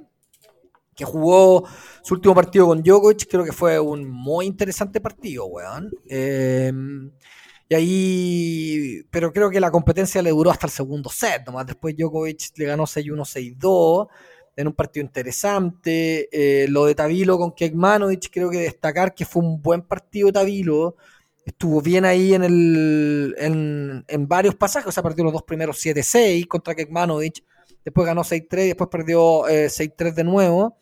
[0.95, 1.65] que jugó
[2.03, 5.91] su último partido con Djokovic, creo que fue un muy interesante partido, weón.
[6.09, 6.73] Eh,
[7.71, 11.95] y ahí, pero creo que la competencia le duró hasta el segundo set, nomás después
[11.97, 13.25] Djokovic le ganó 6-1,
[13.59, 14.09] 6-2,
[14.57, 16.29] en un partido interesante.
[16.33, 20.97] Eh, lo de Tavilo con Kekmanovic, creo que destacar que fue un buen partido Tavilo,
[21.45, 25.79] estuvo bien ahí en, el, en, en varios pasajes, o sea, perdió los dos primeros
[25.85, 27.45] 7-6 contra Kekmanovic,
[27.85, 30.79] después ganó 6-3, después perdió eh, 6-3 de nuevo.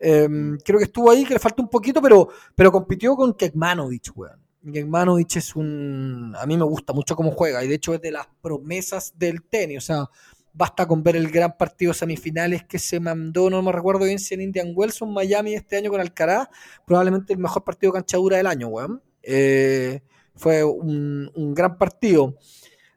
[0.00, 0.28] Eh,
[0.64, 4.43] creo que estuvo ahí, que le falta un poquito, pero, pero compitió con Kekmanovic, weón.
[4.72, 6.34] Kekmanovic es un...
[6.38, 9.42] A mí me gusta mucho cómo juega y de hecho es de las promesas del
[9.42, 9.78] tenis.
[9.78, 10.10] O sea,
[10.52, 14.34] basta con ver el gran partido semifinales que se mandó, no me recuerdo bien si
[14.34, 16.48] en Indian Wells o en Miami este año con Alcaraz.
[16.86, 19.02] Probablemente el mejor partido de canchadura del año, weón.
[19.22, 20.00] Eh,
[20.36, 22.36] fue un, un gran partido.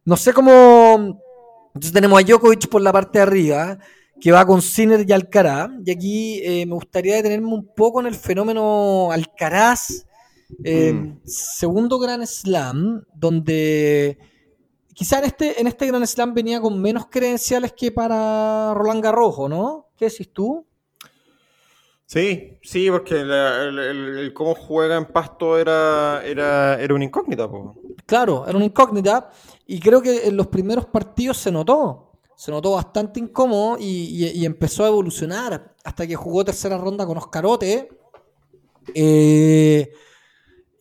[0.06, 1.22] No sé cómo...
[1.74, 3.78] Entonces tenemos a Djokovic por la parte de arriba,
[4.20, 5.70] que va con Sinner y Alcaraz.
[5.86, 10.07] Y aquí eh, me gustaría detenerme un poco en el fenómeno Alcaraz.
[10.64, 11.20] Eh, Mm.
[11.26, 14.18] Segundo Grand Slam, donde
[14.94, 19.38] quizá en este, en este Grand Slam venía con menos credenciales que para Roland Garros,
[19.50, 19.88] ¿no?
[19.98, 20.66] ¿Qué decís tú?
[22.06, 27.04] Sí, sí, porque la- el, el- el cómo juega en pasto era, era, era una
[27.04, 27.76] incógnita, po.
[28.06, 29.30] Claro, era una incógnita
[29.66, 32.14] y creo que en los primeros partidos se notó.
[32.38, 37.06] Se notó bastante incómodo y, y- y empezó a evolucionar hasta que jugó tercera ronda
[37.06, 37.90] con Oscarote
[38.94, 39.92] eh,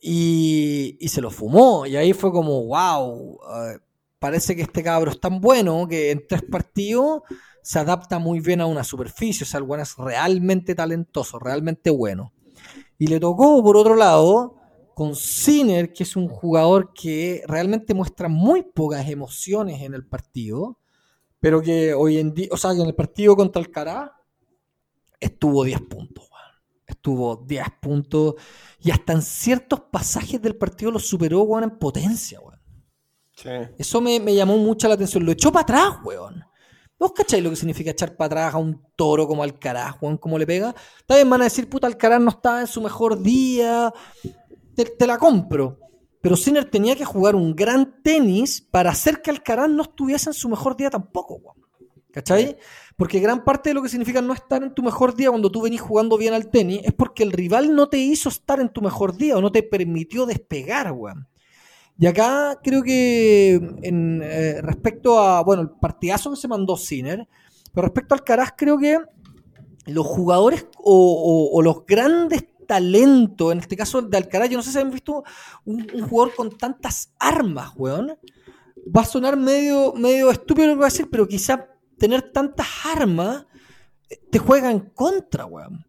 [0.01, 1.85] y, se lo fumó.
[1.85, 3.79] Y ahí fue como, wow, eh,
[4.19, 7.21] parece que este cabro es tan bueno que en tres partidos
[7.61, 9.43] se adapta muy bien a una superficie.
[9.43, 12.33] O sea, el bueno es realmente talentoso, realmente bueno.
[12.97, 14.55] Y le tocó, por otro lado,
[14.93, 20.79] con Sinner, que es un jugador que realmente muestra muy pocas emociones en el partido,
[21.39, 24.09] pero que hoy en día, o sea, en el partido contra Alcaraz
[25.19, 26.26] estuvo 10 puntos.
[26.97, 28.35] Estuvo 10 puntos
[28.79, 32.59] y hasta en ciertos pasajes del partido lo superó, weón, en potencia, weón.
[33.35, 33.49] Sí.
[33.77, 35.23] Eso me, me llamó mucho la atención.
[35.23, 36.43] Lo echó para atrás, weón.
[36.99, 40.17] ¿Vos cacháis lo que significa echar para atrás a un toro como Alcaraz, weón?
[40.17, 40.73] ¿Cómo le pega?
[41.05, 43.93] También van a decir, puta, Alcaraz no estaba en su mejor día.
[44.75, 45.79] Te, te la compro.
[46.19, 50.33] Pero Sinner tenía que jugar un gran tenis para hacer que Alcaraz no estuviese en
[50.33, 51.57] su mejor día tampoco, weón.
[52.11, 52.57] ¿Cachai?
[52.97, 55.61] Porque gran parte de lo que significa no estar en tu mejor día cuando tú
[55.61, 58.81] venís jugando bien al tenis es porque el rival no te hizo estar en tu
[58.81, 61.27] mejor día o no te permitió despegar, weón.
[61.99, 67.27] Y acá creo que en, eh, respecto a, bueno, el partidazo que se mandó Sinner,
[67.71, 68.99] pero respecto al Alcaraz creo que
[69.85, 74.79] los jugadores o, los grandes talentos, en este caso de Alcaraz, yo no sé si
[74.79, 75.23] han visto
[75.65, 78.17] un, un jugador con tantas armas, weón.
[78.95, 81.67] Va a sonar medio, medio estúpido lo que voy a decir, pero quizá
[81.97, 83.45] tener tantas armas
[84.09, 85.85] eh, te juega en contra, weón.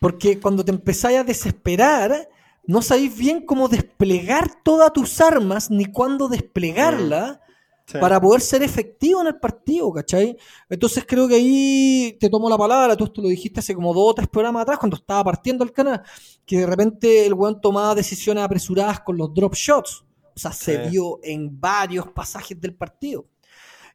[0.00, 2.28] Porque cuando te empezáis a desesperar,
[2.64, 7.38] no sabéis bien cómo desplegar todas tus armas ni cuándo desplegarlas
[7.86, 7.98] Sí.
[7.98, 10.36] para poder ser efectivo en el partido, ¿cachai?
[10.68, 14.12] Entonces creo que ahí te tomo la palabra, tú esto lo dijiste hace como dos
[14.12, 16.00] o tres programas atrás, cuando estaba partiendo el canal,
[16.46, 20.04] que de repente el weón tomaba decisiones apresuradas con los drop shots.
[20.36, 23.26] O sea, se vio en varios pasajes del partido.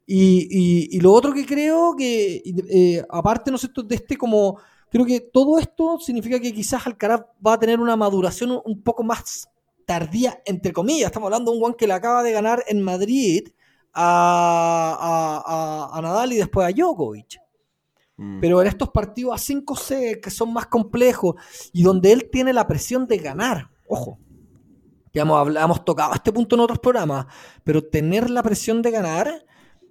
[0.05, 4.59] Y, y- y lo otro que creo que, eh, aparte, ¿no cierto?, de este como,
[4.91, 9.03] creo que todo esto significa que quizás Alcaraz va a tener una maduración un- poco
[9.03, 9.49] más
[9.85, 11.07] tardía, entre comillas.
[11.07, 13.47] Estamos hablando de un guan que le acaba de ganar en Madrid
[13.93, 15.43] a, a-
[15.95, 17.39] a- a Nadal y después a Djokovic.
[18.17, 18.39] Mm.
[18.41, 21.35] Pero en estos partidos a 5C, que son más complejos
[21.73, 24.19] y donde él tiene la presión de ganar, ojo,
[25.13, 27.25] ya hemos, hemos tocado este punto en otros programas,
[27.63, 29.45] pero tener la presión de ganar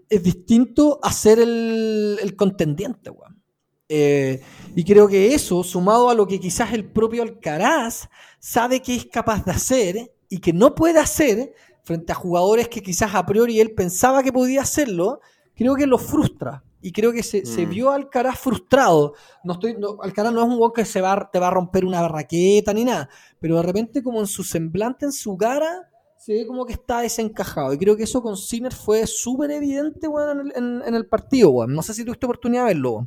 [0.09, 3.43] es distinto a ser el, el contendiente, weón.
[3.89, 4.41] Eh,
[4.75, 8.09] y creo que eso, sumado a lo que quizás el propio Alcaraz
[8.41, 11.53] sabe que es capaz de hacer y que no puede hacer
[11.85, 15.21] frente a jugadores que quizás a priori él pensaba que podía hacerlo,
[15.55, 16.65] creo que lo frustra.
[16.81, 17.71] Y creo que se, se Mm.
[17.71, 19.15] vio a Alcaraz frustrado.
[19.43, 21.85] No estoy, no, Alcaraz no es un weón que se va, te va a romper
[21.85, 25.91] una raqueta ni nada, pero de repente como en su semblante, en su cara,
[26.25, 27.75] se ve como que está desencajado.
[27.75, 31.75] Y creo que eso con Sinner fue súper evidente, weón, en, el- partido, weón.
[31.75, 33.07] No sé si tuviste oportunidad de verlo.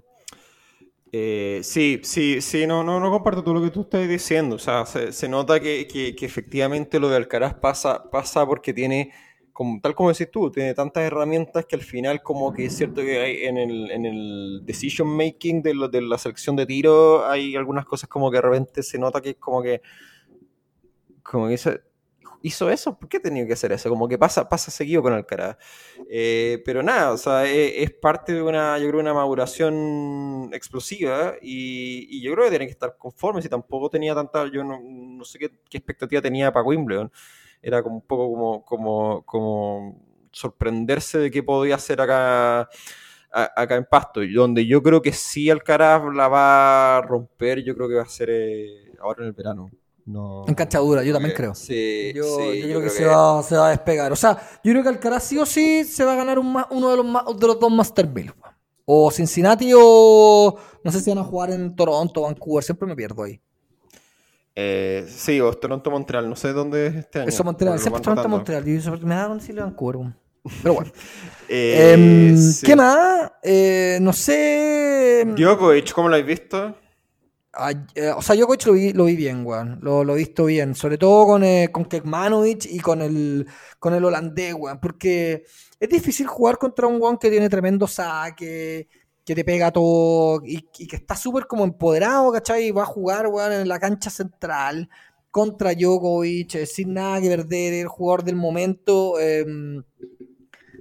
[1.11, 4.57] Eh, sí, sí, sí, no, no, no comparto todo lo que tú estás diciendo.
[4.57, 9.11] O sea, se, nota que, que- que efectivamente lo de Alcaraz pasa, pasa porque tiene
[9.51, 13.01] como- tal como decís tú, tiene tantas herramientas que al final como que es cierto
[13.01, 17.25] que hay en el, en el decision making de, lo- de la selección de tiro
[17.27, 19.81] hay algunas cosas como que de repente se nota que es como que
[21.23, 21.71] como que hizo,
[22.41, 23.89] hizo eso, ¿por qué tenía que hacer eso?
[23.89, 25.57] Como que pasa, pasa seguido con Alcaraz.
[26.09, 31.35] Eh, pero nada, o sea, e- es, parte de una, yo creo, una maduración explosiva
[31.41, 34.79] y, y yo creo que tiene que estar conforme, si tampoco tenía tanta, yo no,
[34.81, 37.11] no sé qué, qué expectativa tenía para Wimbledon,
[37.61, 42.69] era como un poco como, como, como sorprenderse de qué podía hacer acá,
[43.31, 47.75] acá en Pasto, y donde yo creo que sí Alcaraz la va a romper, yo
[47.75, 49.71] creo que va a ser eh, ahora en el verano.
[50.07, 51.53] No, En cancha dura, yo también eh, creo.
[51.53, 54.09] Sí, Yo, sí, yo creo, que, se, va, se va a despegar.
[54.13, 56.89] O sea, yo creo que Alcaraz sí o sí se va a ganar un uno
[56.91, 58.31] de los, ma- de los dos Master 1000.
[58.41, 58.55] weón.
[58.85, 63.21] O Cincinnati o no sé si van a jugar en Toronto, Vancouver, siempre me pierdo
[63.23, 63.41] ahí.
[64.55, 67.27] Eh, sí, o Toronto Montreal, no sé dónde es este año.
[67.29, 68.37] Eso Montreal, siempre van Toronto rotando.
[68.37, 68.67] Montreal.
[68.67, 70.13] Y eso me da con decirle Vancouver.
[70.63, 70.91] Pero bueno.
[71.49, 72.65] Eh, Em, sí.
[72.65, 73.31] ¿Qué más?
[73.41, 75.23] Eh, no sé.
[75.33, 76.75] Djokovic, ¿cómo lo habéis visto?
[77.95, 79.79] Eh, o sea, Djokovic lo vi, lo vi bien, weón.
[79.81, 80.75] Lo, lo he visto bien.
[80.75, 83.47] Sobre todo con, eh, con Kekmanovic y con el,
[83.79, 84.79] con el holandés, weón.
[84.79, 85.43] Porque
[85.79, 88.87] es difícil jugar contra un weón que tiene tremendo saque,
[89.25, 92.67] que te pega todo y, que está súper como empoderado, ¿cachai?
[92.67, 94.89] Y va a jugar, weón, en la cancha central
[95.31, 99.19] contra Djokovic, eh, sin nada que perder, el jugador del momento.
[99.19, 99.83] em,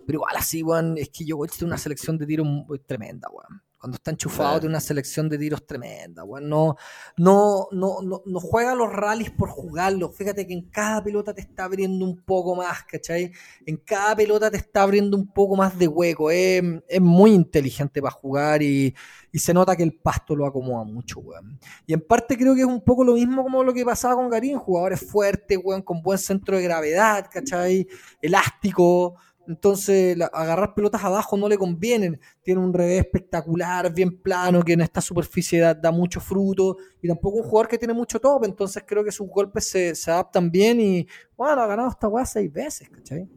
[0.06, 2.46] pero igual así, weón, es que Djokovic tiene una selección de tiros
[2.86, 3.65] tremenda, weón.
[3.86, 4.60] Cuando está enchufado Sí.
[4.62, 6.48] tiene una selección de tiros tremenda, weón.
[6.48, 6.74] No,
[7.16, 10.16] no, no, no, no juega los rallies por jugarlos.
[10.16, 13.30] Fíjate que en cada pelota te está abriendo un poco más, ¿cachai?
[13.64, 16.32] En cada pelota te está abriendo un poco más de hueco.
[16.32, 18.92] Es, es muy inteligente para jugar y,
[19.30, 21.60] y se nota que el pasto lo acomoda mucho, weón.
[21.86, 24.28] Y en parte creo que es un poco lo mismo como lo que pasaba con
[24.28, 27.86] Garín, jugadores fuertes, weón, con buen centro de gravedad, ¿cachai?
[28.20, 29.14] Elástico.
[29.48, 32.20] Entonces, la- agarrar pelotas abajo no le convienen.
[32.42, 36.76] Tiene un revés espectacular, bien plano, que en esta superficie da, da mucho fruto.
[37.02, 38.44] Y tampoco un jugador que tiene mucho top.
[38.44, 40.80] Entonces, creo que sus golpes se, se adaptan bien.
[40.80, 43.28] Y, bueno, ha ganado esta weá seis veces, ¿cachai?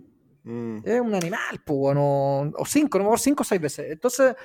[0.43, 0.77] Mm.
[0.83, 3.91] Es un animal, pues, bueno, o cinco, no mejor cinco o seis veces.
[3.91, 4.35] Entonces,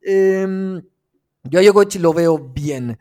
[0.00, 0.82] em,
[1.44, 2.98] yo a Djokovic lo veo bien.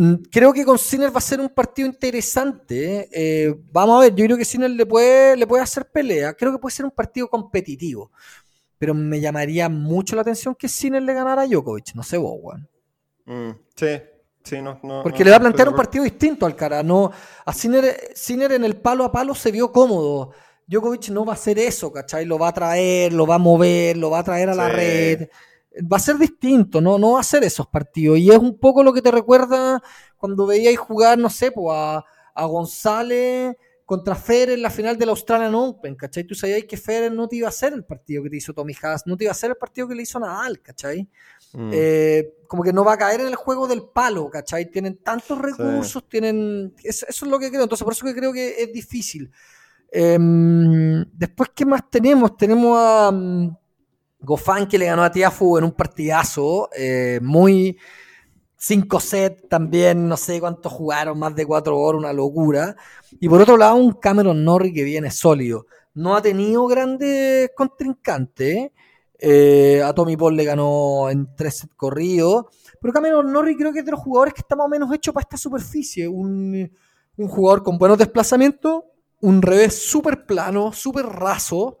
[0.00, 3.06] Mm, Creo que con Sinner va a ser un partido interesante.
[3.12, 6.32] eh, vamos a ver, yo creo que Sinner le puede, le puede hacer pelea.
[6.32, 8.10] Creo que puede ser un partido competitivo.
[8.78, 11.94] Pero me llamaría mucho la atención que Sinner le ganara a Djokovic.
[11.94, 12.38] No sé vos.
[13.26, 14.00] Mm, sí,
[14.42, 15.02] sí, no, no.
[15.02, 16.82] Porque no, le va a plantear un partido distinto al cara.
[16.82, 17.10] No,
[17.44, 20.30] a Sinner, Sinner en el palo a palo se vio cómodo.
[20.66, 22.24] Djokovic no va a hacer eso, ¿cachai?
[22.24, 24.76] Lo va a traer, lo va a mover, lo va a traer a la Sí.
[24.76, 25.28] red.
[25.80, 26.98] Va a ser distinto, ¿no?
[26.98, 28.18] No va a ser esos partidos.
[28.18, 29.82] Y es un poco lo que te recuerda
[30.16, 32.04] cuando veíais jugar, no sé, pues a,
[32.34, 33.56] a González
[33.90, 36.22] contra Federer en la final del Australian Open, ¿cachai?
[36.22, 38.72] Tú sabías que Federer no te iba a hacer el partido que te hizo Tommy
[38.80, 41.08] Haas, no te iba a hacer el partido que le hizo Nadal, ¿cachai?
[41.54, 41.70] Mm.
[41.72, 44.70] Eh, como que no va a caer en el juego del palo, ¿cachai?
[44.70, 46.72] Tienen tantos recursos, tienen...
[46.84, 49.28] Eso, eso es lo que creo, entonces por eso que creo que es difícil.
[49.90, 52.36] Em, después, ¿qué más tenemos?
[52.36, 53.56] Tenemos a mm,
[54.22, 57.78] Gofán que le ganó a Tiafu en un partidazo, eh, muy
[58.56, 62.76] 5 sets también, no sé cuántos jugaron, más de 4 horas, una locura.
[63.20, 65.66] Y por otro lado, un Cameron Norrie que viene sólido.
[65.94, 68.70] No ha tenido grandes contrincantes.
[69.22, 72.46] eh, a Tommy Paul le ganó en 3 sets corridos.
[72.80, 75.12] Pero Cameron Norrie creo que es de los jugadores que está más o menos hecho
[75.12, 76.08] para esta superficie.
[76.08, 76.70] Un,
[77.16, 78.84] un jugador con buenos desplazamientos,
[79.20, 81.79] un revés súper plano, súper raso,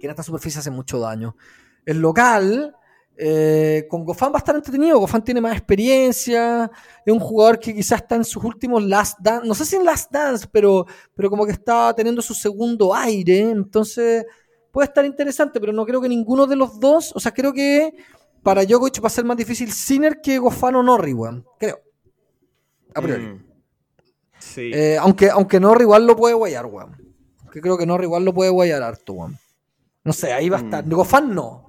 [0.00, 1.36] que en esta superficie hace mucho daño.
[1.84, 2.74] El local,
[3.22, 4.98] eh, con Gofán va a estar entretenido.
[4.98, 6.70] Gofán tiene más experiencia.
[7.04, 9.46] Es un jugador que quizás está en sus últimos last dance.
[9.46, 13.50] No sé si en last dance, pero, pero como que está teniendo su segundo aire.
[13.50, 14.24] Entonces
[14.72, 17.12] puede estar interesante, pero no creo que ninguno de los dos.
[17.14, 17.94] O sea, creo que
[18.42, 21.44] para Djokovic va a ser más difícil Sinner que Gofán o Norri, weón.
[21.58, 21.78] Creo.
[22.94, 23.24] A priori.
[23.24, 23.44] Mm.
[24.38, 24.70] Sí.
[24.72, 26.96] Eh, aunque, aunque Norri igual lo puede guayar, weón.
[27.52, 29.38] Que creo que Norri igual lo puede guayar harto, weón.
[30.04, 30.88] No sé, ahí va a estar.
[30.88, 31.66] Gofán no.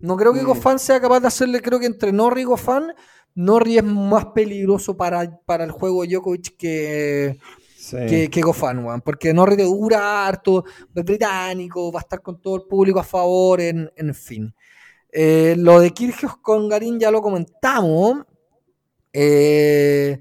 [0.00, 0.46] No creo que Mm.
[0.46, 2.92] Gofán sea capaz de hacerle, creo que entre Norri y Gofán,
[3.34, 7.38] Norri es más peligroso para, para el juego de Djokovic que,
[7.76, 7.96] Sí.
[8.08, 9.00] que, que Gofán, weón.
[9.02, 10.64] Porque Norri te dura harto,
[10.94, 14.54] es británico, va a estar con todo el público a favor, en, en fin.
[15.12, 18.24] Eh, lo de Kirgios con Garín ya lo comentamos.
[19.12, 20.20] Eh,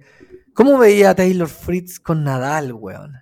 [0.54, 3.14] ¿Cómo veía a Taylor Fritz con Nadal, weón?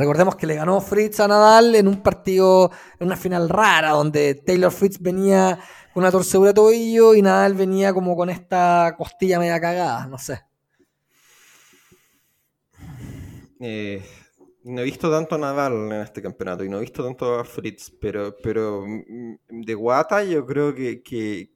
[0.00, 4.34] Recordemos que le ganó Fritz a Nadal en un partido, en una final rara, donde
[4.34, 5.58] Taylor Fritz venía
[5.92, 10.16] con una torcedura de tobillo y Nadal venía como con esta costilla media cagada, no
[10.16, 10.40] sé.
[13.60, 14.02] Eh,
[14.64, 17.44] No he visto tanto a Nadal en este campeonato y no he visto tanto a
[17.44, 21.52] Fritz, pero, pero mm, de Guata yo creo que, que,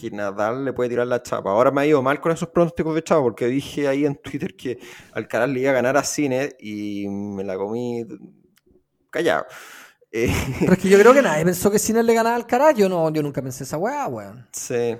[0.00, 1.50] que Nadal le puede tirar la chapa.
[1.50, 4.54] Ahora me ha ido mal con esos pronósticos de chapa porque dije ahí en Twitter
[4.54, 4.78] que
[5.12, 8.04] Alcaraz le iba a ganar a Cine y me la comí
[9.10, 9.46] callado.
[10.10, 12.74] Eh, Pero es que yo creo que nadie pensó que Sinner le ganaba al Alcaraz.
[12.76, 14.46] Yo, no, yo nunca pensé esa weá, weón.
[14.52, 14.96] sí.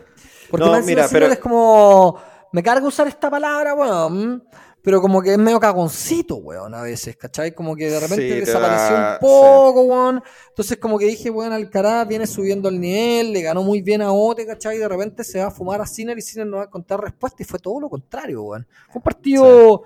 [0.50, 2.18] Porque No, mira, pero- es como.
[2.52, 4.42] Me carga usar esta palabra, weón.
[4.88, 7.54] Pero como que es medio cagoncito, weón, a veces, ¿cachai?
[7.54, 10.22] Como que de repente Sí, desapareció da- un poco, weón.
[10.48, 14.10] Entonces, como que dije, weón, Alcaraz viene subiendo el nivel, le ganó muy bien a
[14.10, 14.76] Ote, ¿cachai?
[14.76, 17.02] Y de repente se va a fumar a Sinner y Sinner no va a contar
[17.02, 17.42] respuesta.
[17.42, 18.66] Y fue todo lo contrario, weón.
[18.86, 19.82] Fue un partido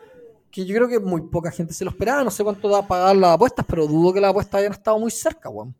[0.53, 2.23] que yo creo que muy poca gente se lo esperaba.
[2.23, 5.01] No sé cuánto da a pagar las apuestas, pero dudo que las apuestas hayan estado
[5.01, 5.75] muy cerca, weón.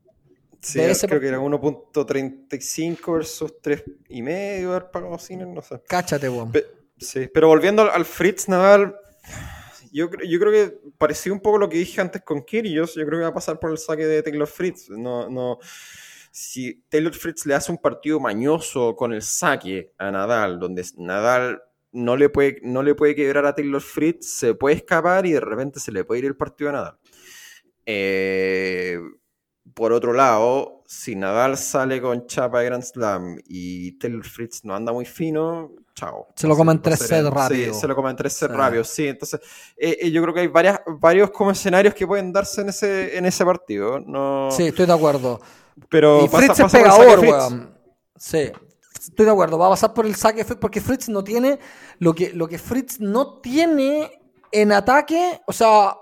[0.61, 5.81] Sí, creo que era 1.35 versus 3,5 haber pagado Sinner, no sé.
[5.89, 6.51] Cáchate, weón.
[6.51, 6.67] Pe-
[6.99, 8.97] sí, pero volviendo al, Fritz Nadal,
[9.93, 12.95] yo, yo creo que parecía un poco lo que dije antes con Kyrgios.
[12.95, 14.89] Yo creo que va a pasar por el saque de Taylor Fritz.
[14.91, 15.59] No, no,
[16.33, 21.63] si Taylor Fritz le hace un partido mañoso con el saque a Nadal, donde Nadal
[21.93, 25.41] no le puede, no le puede quebrar a Taylor Fritz, se puede escapar y de
[25.41, 26.99] repente se le puede ir el partido a Nadal.
[27.85, 28.99] Eh,
[29.75, 34.75] por otro lado, si Nadal sale con chapa de Grand Slam y Taylor Fritz no
[34.75, 36.29] anda muy fino, chao.
[36.37, 37.73] Se lo comen tres sets rápido.
[37.73, 38.59] Sí, se lo comen tres sets Sí.
[38.59, 39.07] rápido, sí.
[39.09, 39.41] Entonces,
[39.77, 43.17] eh, eh, yo creo que hay varias, varios como escenarios que pueden darse en ese,
[43.17, 44.01] en ese partido.
[44.01, 45.41] No, Sí, estoy de acuerdo.
[45.89, 47.79] pero y pasa- Fritz es pasa pegador, weón.
[48.17, 48.53] Sí,
[49.01, 49.59] estoy de acuerdo.
[49.59, 51.59] Va a pasar por el saque Fritz porque Fritz no tiene
[52.01, 54.11] lo que, lo que Fritz no tiene
[54.53, 55.41] en ataque.
[55.47, 55.95] O sea,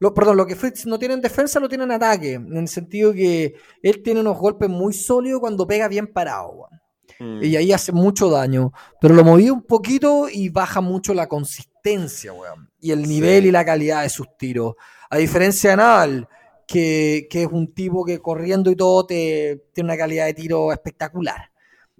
[0.00, 2.34] lo, perdón, lo que Fritz no tiene en defensa lo tiene en ataque.
[2.34, 6.80] En el sentido que él tiene unos golpes muy sólidos cuando pega bien parado, weón.
[7.18, 7.42] Mm.
[7.42, 8.72] Y ahí hace mucho daño.
[9.00, 12.70] Pero lo moví un poquito y baja mucho la consistencia, weón.
[12.80, 14.74] Y el nivel y la calidad de sus tiros.
[15.10, 16.28] A diferencia de Nadal,
[16.66, 20.72] que, que es un tipo que corriendo y todo te, tiene una calidad de tiro
[20.72, 21.50] espectacular.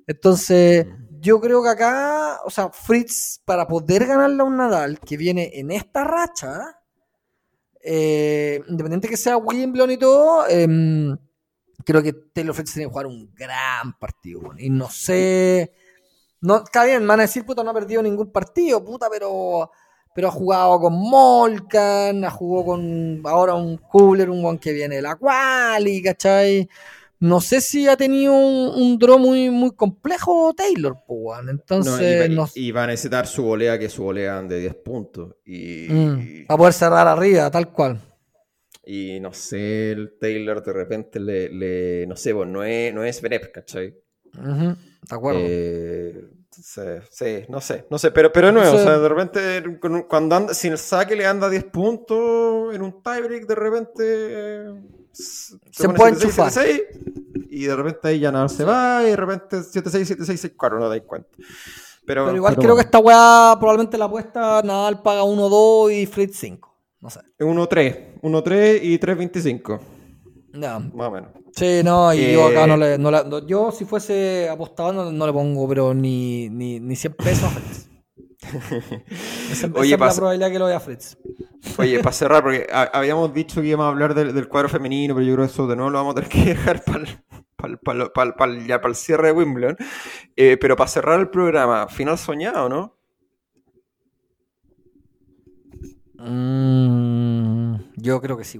[0.06, 0.86] Entonces,
[1.20, 5.50] yo creo que acá, o sea, Fritz, para poder ganarle a un Nadal que viene
[5.54, 6.77] en esta racha,
[7.90, 11.16] eh, independiente que sea Wimbledon y todo, em,
[11.86, 14.42] creo que Taylor Fritz tiene que jugar un gran partido.
[14.58, 15.72] Y no sé.
[16.42, 19.70] No, está bien, van a decir, puta, no ha perdido ningún partido, puta, pero.
[20.14, 24.96] Pero ha jugado con Molcan, ha jugado con ahora un Kubler, un one que viene
[24.96, 26.68] de la Quali, ¿cachai?
[27.20, 31.40] No sé si ha tenido un, un draw muy, muy complejo Taylor, pues.
[31.40, 34.58] No, Entonces, y, no, va, y va a necesitar su volea, que su volea de
[34.60, 35.36] 10 puntos.
[35.44, 38.00] Y, Mm, para poder cerrar arriba, tal cual.
[38.84, 43.04] y no sé, el Taylor de repente le, le- no sé, pues no es, no
[43.04, 43.20] es
[43.52, 43.94] ¿cachai?
[44.34, 44.68] Ujú,
[45.08, 45.40] de acuerdo.
[45.40, 46.24] Eh,
[46.62, 49.78] sí, sí, no sé, no sé, pero, pero de nuevo, o sea, de repente,
[50.08, 54.74] cuando anda, si el saque le anda 10 puntos en un tiebreak, de repente eh,
[55.12, 56.52] Se pone puede 7-6, enchufar.
[56.52, 56.82] 7-6,
[57.50, 60.88] y de repente ahí ya nada se va, y de repente 7-6, 7-6, 6-4, no
[60.88, 61.28] dais cuenta.
[62.06, 66.06] Pero, Pero igual pero creo que esta weá probablemente la apuesta Nadal paga 1-2 y
[66.06, 66.74] Fritz 5.
[67.00, 67.20] No sé.
[67.38, 69.80] 1-3, 1-3 y 3-25,
[70.54, 70.78] Ya.
[70.78, 71.30] más o menos.
[71.58, 72.98] Sí, no, y yo acá Eh, no le.
[72.98, 77.14] No la- yo, si fuese apostado, no, no le pongo, pero ni, ni, ni 100
[77.14, 77.88] pesos a Fritz.
[78.40, 78.42] Esa,
[79.52, 81.16] esa Oye, es la probabilidad que lo vea Fritz.
[81.78, 85.14] Oye, para cerrar, porque ha- habíamos dicho que íbamos a hablar del, del cuadro femenino,
[85.14, 87.04] pero yo creo que eso de nuevo lo vamos a tener que dejar para
[88.90, 89.76] el cierre de Wimbledon.
[90.36, 92.94] Eh, pero para cerrar el programa, final soñado, ¿no?
[96.18, 98.58] Mm, yo creo que sí.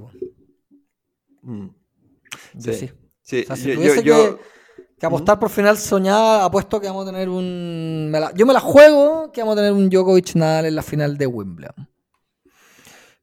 [1.43, 1.69] Mm.
[2.59, 2.91] Sí.
[3.23, 4.43] Sí, O sea, si yo- tuviese yo- que,
[4.99, 8.09] que apostar por final soñada, apuesto que vamos a tener un.
[8.11, 10.83] me la- yo me la juego que vamos a tener un Djokovic Nadal en la
[10.83, 11.89] final de Wimbledon.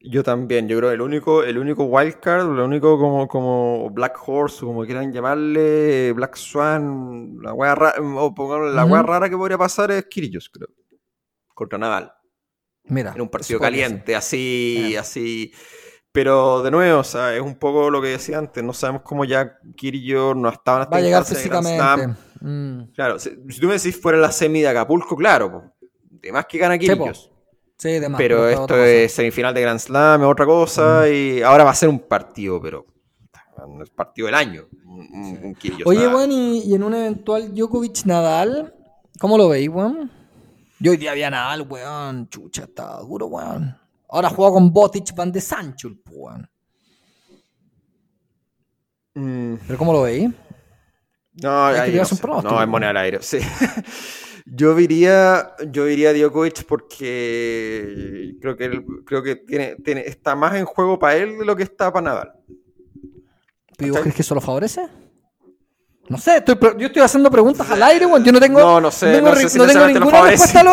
[0.00, 4.16] Yo también, yo creo que el único, el único wildcard, lo único como, como Black
[4.24, 8.32] Horse, o como quieran llamarle, Black Swan, la wea rara, o
[8.72, 10.68] la wea rara que podría pasar es Kyrgios, creo.
[11.54, 12.12] Contra Nadal.
[12.84, 13.12] Mira.
[13.16, 15.52] En un partido caliente, así, así.
[16.16, 19.26] Pero de nuevo, o sea, es un poco lo que decía antes, no sabemos cómo
[19.26, 22.16] ya Kyrgios no estaba en esta Va a llegar físicamente.
[22.40, 22.92] Mm.
[22.94, 25.64] Claro, si, si tú me decís fuera la semi de Acapulco, claro, po,
[26.08, 26.78] de más que gana.
[26.78, 27.30] Kyrgios.
[27.76, 31.42] Sí, de más, pero es esto es semifinal de Grand Slam, es otra cosa, y
[31.42, 32.86] ahora va a ser un partido, pero
[33.68, 34.68] no es partido del año.
[34.86, 38.72] Un, un Oye, weón, y, y en un eventual Djokovic Nadal,
[39.20, 40.10] ¿cómo lo veis, weón?
[40.80, 42.30] Yo hoy día había Nadal, weón.
[42.30, 43.76] Chucha, está duro, weón.
[44.08, 46.48] Ahora juega con Botic Van de Sancho, el weón.
[49.14, 50.30] Mm, ¿Pero cómo lo veis?
[51.42, 52.62] no, Hay que no, sé.
[52.62, 53.38] es moneda al aire, sí.
[54.48, 60.54] Yo diría, yo diría Djokovic porque creo que él- creo que tiene, tiene, está más
[60.54, 62.32] en juego para él de lo que está para Nadal.
[63.80, 64.86] ¿Y vos crees que eso lo favorece?
[66.08, 68.24] No sé, estoy yo estoy haciendo preguntas al aire, weón.
[68.24, 70.60] Yo no tengo, No, no sé, tengo, no ri- sé si no tengo ninguna respuesta
[70.60, 70.72] a lo,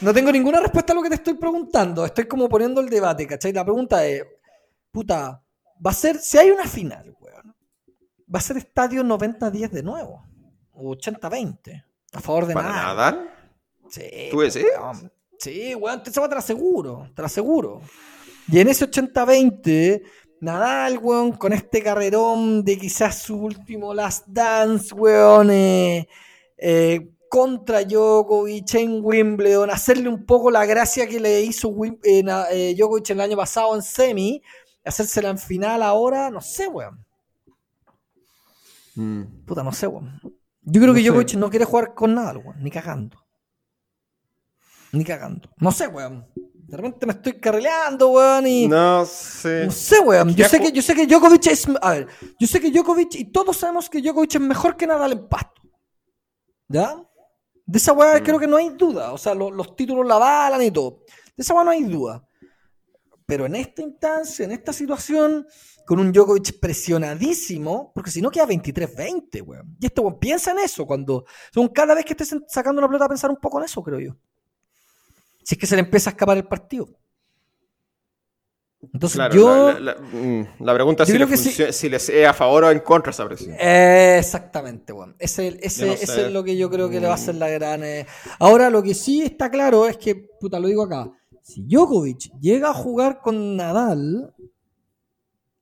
[0.00, 2.04] no tengo ninguna respuesta a lo que te estoy preguntando.
[2.04, 3.52] Estoy como poniendo el debate, ¿cachai?
[3.52, 4.22] La pregunta es,
[4.92, 5.42] puta,
[5.84, 7.54] va a ser, si hay una final, weón,
[8.32, 10.24] va a ser estadio 90-10 de nuevo.
[10.72, 11.84] O 80-20.
[12.12, 12.68] A favor de ¿Para.
[12.72, 13.30] Nadal?
[13.90, 14.64] Sí, ¿Tú decís?
[14.78, 15.12] weón.
[15.38, 17.80] Sí, weón, te, te lo aseguro, te lo aseguro.
[18.50, 20.02] Y en ese 80-20,
[20.40, 26.08] Nadal, weón, con este carrerón de quizás su último Last Dance, weón, eh,
[26.56, 31.74] eh, contra Djokovic en Wimbledon, hacerle un poco la gracia que le hizo
[32.04, 34.42] eh, eh, Djokovic el año pasado en semi,
[34.84, 37.04] hacérsela en final ahora, no sé, weón.
[38.94, 39.44] Mm.
[39.44, 40.20] Puta, no sé, weón.
[40.62, 41.06] Yo creo No que sé.
[41.06, 43.18] Djokovic no quiere jugar con Nadal, weón, ni cagando.
[44.92, 45.50] Ni cagando.
[45.58, 46.26] No sé, weón.
[46.68, 48.68] De repente me estoy carreleando, weón, y...
[48.68, 49.64] No sé.
[49.66, 50.34] No sé, weón.
[50.34, 51.66] Yo sé, que, yo sé que Djokovic es.
[51.80, 52.06] A ver,
[52.38, 55.62] yo sé que Djokovic, y todos sabemos que Djokovic es mejor que Nadal en pasto.
[56.68, 56.94] ¿Ya?
[57.64, 59.12] De esa weá creo que no hay duda.
[59.12, 61.04] O sea, lo- los títulos la avalan y todo.
[61.36, 62.22] De esa weá no hay duda.
[63.24, 65.46] Pero en esta instancia, en esta situación,
[65.86, 69.74] con un Djokovic presionadísimo, porque si no queda 23-20, weón.
[69.80, 71.24] Y este weón piensa en eso cuando.
[71.52, 74.00] Son cada vez que estés sacando una pelota a pensar un poco en eso, creo
[74.00, 74.12] yo.
[75.48, 76.86] Si es que se le empieza a escapar el partido.
[78.92, 79.72] Entonces Claro, yo.
[79.72, 82.70] la, la- la- mm, la pregunta es si, funcio- si les es a favor o
[82.70, 83.56] en contra esa presión.
[83.58, 85.16] Eh, exactamente, weón.
[85.18, 87.48] Ese, ese, no ese es lo que yo creo que le va a hacer la
[87.48, 87.82] gran.
[87.82, 88.06] eh.
[88.38, 91.10] Ahora, lo que sí está claro es que, puta, lo digo acá.
[91.40, 94.34] Si Djokovic llega a jugar con Nadal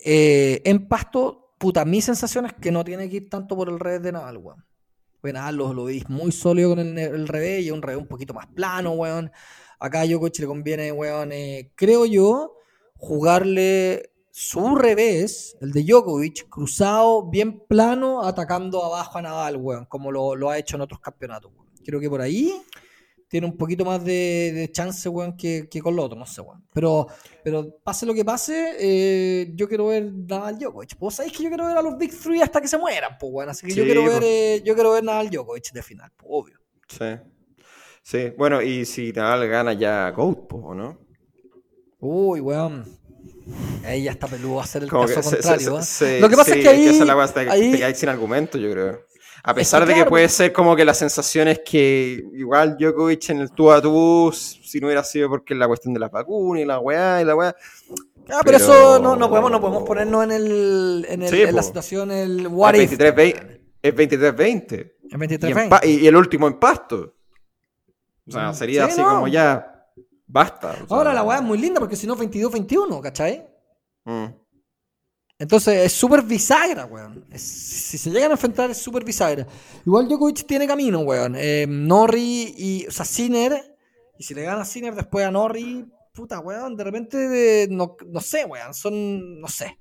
[0.00, 3.78] eh, en pasto, puta, mi sensación es que no tiene que ir tanto por el
[3.78, 4.64] revés de Nadal, weón.
[5.22, 8.08] Nadal lo, lo veis muy sólido con el, el revés y es un revés un
[8.08, 9.30] poquito más plano, weón.
[9.78, 12.56] Acá a Djokovic le conviene, weón, eh, creo yo,
[12.96, 20.12] jugarle su revés, el de Djokovic, cruzado, bien plano, atacando abajo a Nadal, weón, como
[20.12, 21.66] lo, lo ha hecho en otros campeonatos, weón.
[21.84, 22.52] Creo que por ahí
[23.28, 26.40] tiene un poquito más de, de chance, weón, que, que con lo otro, no sé,
[26.40, 26.64] weón.
[26.72, 27.06] Pero,
[27.42, 30.98] pero pase lo que pase, eh, yo quiero ver Nadal Djokovic.
[30.98, 33.32] Vos sabéis que yo quiero ver a los Big Three hasta que se mueran, pues,
[33.32, 33.50] weón.
[33.50, 36.60] Así que yo quiero ver, eh, yo quiero ver Nadal Djokovic de final, pues, obvio.
[36.88, 37.35] Sí.
[38.08, 40.96] Sí, bueno, y si Nadal gana ya GOAT, ¿o no?
[41.98, 42.84] Uy, weón.
[43.84, 45.82] Ahí ya está peludo hacer el Como caso que contrario.
[45.82, 46.18] se- ¿eh?
[46.18, 46.98] se- Lo que pasa sí, es que ahí.
[47.00, 49.00] la te, ahí- te sin argumento, yo creo.
[49.42, 52.76] A pesar que de que claro, puede ser como que la sensación es que igual
[52.78, 56.12] Djokovic en el tú a tú, si no hubiera sido porque la cuestión de las
[56.12, 57.48] vacunas y la weá y la weá.
[57.48, 57.94] Ah,
[58.28, 61.56] pero, Pero- eso no, no, podemos, no podemos ponernos en, el, en, el- Sí, en
[61.56, 62.98] la situación, el what es if.
[63.00, 63.60] 23-20.
[63.82, 64.92] Es 23-20.
[65.02, 67.14] Es Y, 23 en pa- y- y el último en pasto.
[68.28, 69.08] O sea, sería Sí, así no.
[69.14, 69.72] como ya.
[70.26, 70.72] Basta.
[70.72, 73.46] o sea, Ahora la weá es muy linda porque si no 22-21, ¿cachai?
[74.04, 74.26] mm.
[75.38, 77.26] Entonces es súper bisagra, weón.
[77.30, 79.46] Es- si se llegan a enfrentar es súper bisagra.
[79.84, 81.34] Igual Djokovic tiene camino, weón.
[81.36, 82.86] Eh, Norri y.
[82.86, 83.76] O sea, Sinner.
[84.18, 85.84] Y si le gana a Sinner después a Norri,
[86.14, 86.74] puta, weón.
[86.74, 88.72] De repente, de- no, no sé, weón.
[88.72, 89.38] Son.
[89.38, 89.78] No sé.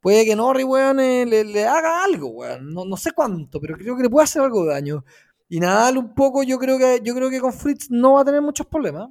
[0.00, 2.72] Puede que Norri, weón, eh, le, le haga algo, weón.
[2.72, 5.04] No, no sé cuánto, pero creo que le puede hacer algo de daño.
[5.48, 8.24] Y Nadal un poco, yo creo que yo creo que con Fritz no va a
[8.24, 9.08] tener muchos problemas.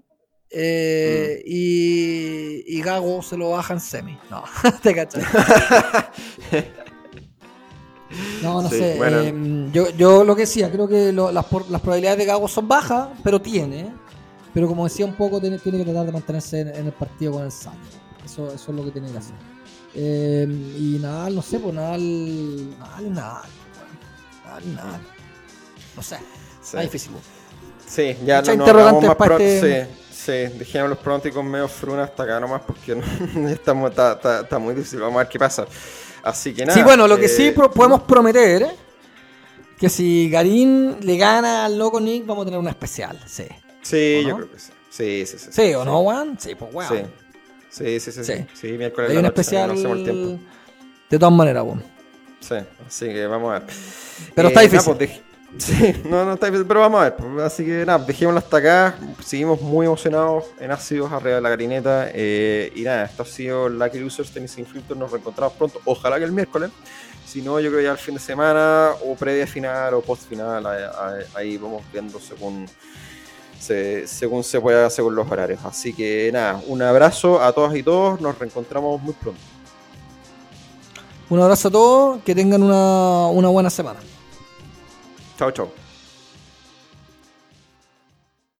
[0.55, 4.17] Eh, y, y Gago se lo baja en semi.
[4.29, 4.43] No,
[4.81, 5.23] te cachai.
[8.43, 8.95] No, no Sí, sé.
[8.97, 9.19] bueno.
[9.21, 12.67] eh, yo, yo lo que decía, creo que lo- las, las probabilidades de Gago son
[12.67, 13.91] bajas, pero tiene.
[14.53, 17.31] Pero como decía un poco, tiene, tiene que tratar de mantenerse en, en el partido
[17.31, 17.77] con el saque.
[18.23, 19.33] Eso, eso es lo que tiene que hacer.
[19.95, 20.45] Eh,
[20.77, 22.69] y Nadal, no sé, pues Nadal.
[22.77, 23.49] Nadal, Nadal.
[24.45, 25.01] Nadal, Nadal.
[25.95, 26.17] No sé.
[26.17, 26.23] Sí.
[26.63, 27.11] Está difícil.
[27.87, 31.67] Sí, ya Muchas no, no más para pro- este- Sí, sí, dejemos los pronósticos medio
[31.67, 34.99] fruna hasta acá nomás porque no- estamos, está, está- está muy difícil.
[34.99, 35.65] Vamos a ver qué pasa.
[36.23, 36.77] Así que nada.
[36.77, 38.67] sí, bueno, lo que eh, sí pro- podemos prometer
[39.77, 43.19] que si Garín le gana al loco Nick, vamos a tener una especial.
[43.25, 43.43] Sí.
[43.81, 44.35] Sí, ¿O yo no?
[44.37, 44.71] creo que sí.
[44.89, 45.49] Sí, sí, sí.
[45.51, 46.37] ¿Sí o no, weón?
[46.39, 46.89] Sí, pues weón.
[47.69, 47.99] Sí.
[47.99, 48.23] Sí, sí, sí.
[48.23, 48.67] Sí, Sí.
[48.77, 49.83] miércoles Hay la noche, especial.
[49.83, 50.39] no el tiempo.
[51.09, 51.83] De todas maneras, weón.
[52.39, 52.55] Sí,
[52.87, 53.63] así que vamos a ver.
[54.35, 54.95] Pero está nada, difícil.
[54.95, 55.21] pues, dej-
[55.57, 57.41] Sí, no, no está pero vamos a ver.
[57.41, 58.95] Así que nada, dejémoslo hasta acá.
[59.23, 62.09] Seguimos muy emocionados en ácidos arriba de la garineta.
[62.13, 64.95] eh, y nada, esto ha sido Lucky Losers Tennis Sin Filtro.
[64.95, 65.79] Nos reencontramos pronto.
[65.85, 66.71] Ojalá que el miércoles.
[67.25, 70.65] Si no, yo creo ya el fin de semana, o previa final, o post final.
[71.33, 72.67] Ahí vamos viendo según
[73.59, 75.63] se, según se pueda, según los horarios.
[75.63, 78.19] Así que nada, un abrazo a todas y todos.
[78.19, 79.39] Nos reencontramos muy pronto.
[81.29, 83.99] Un abrazo a todos, que tengan una, una buena semana.
[85.37, 85.82] Chao, chao.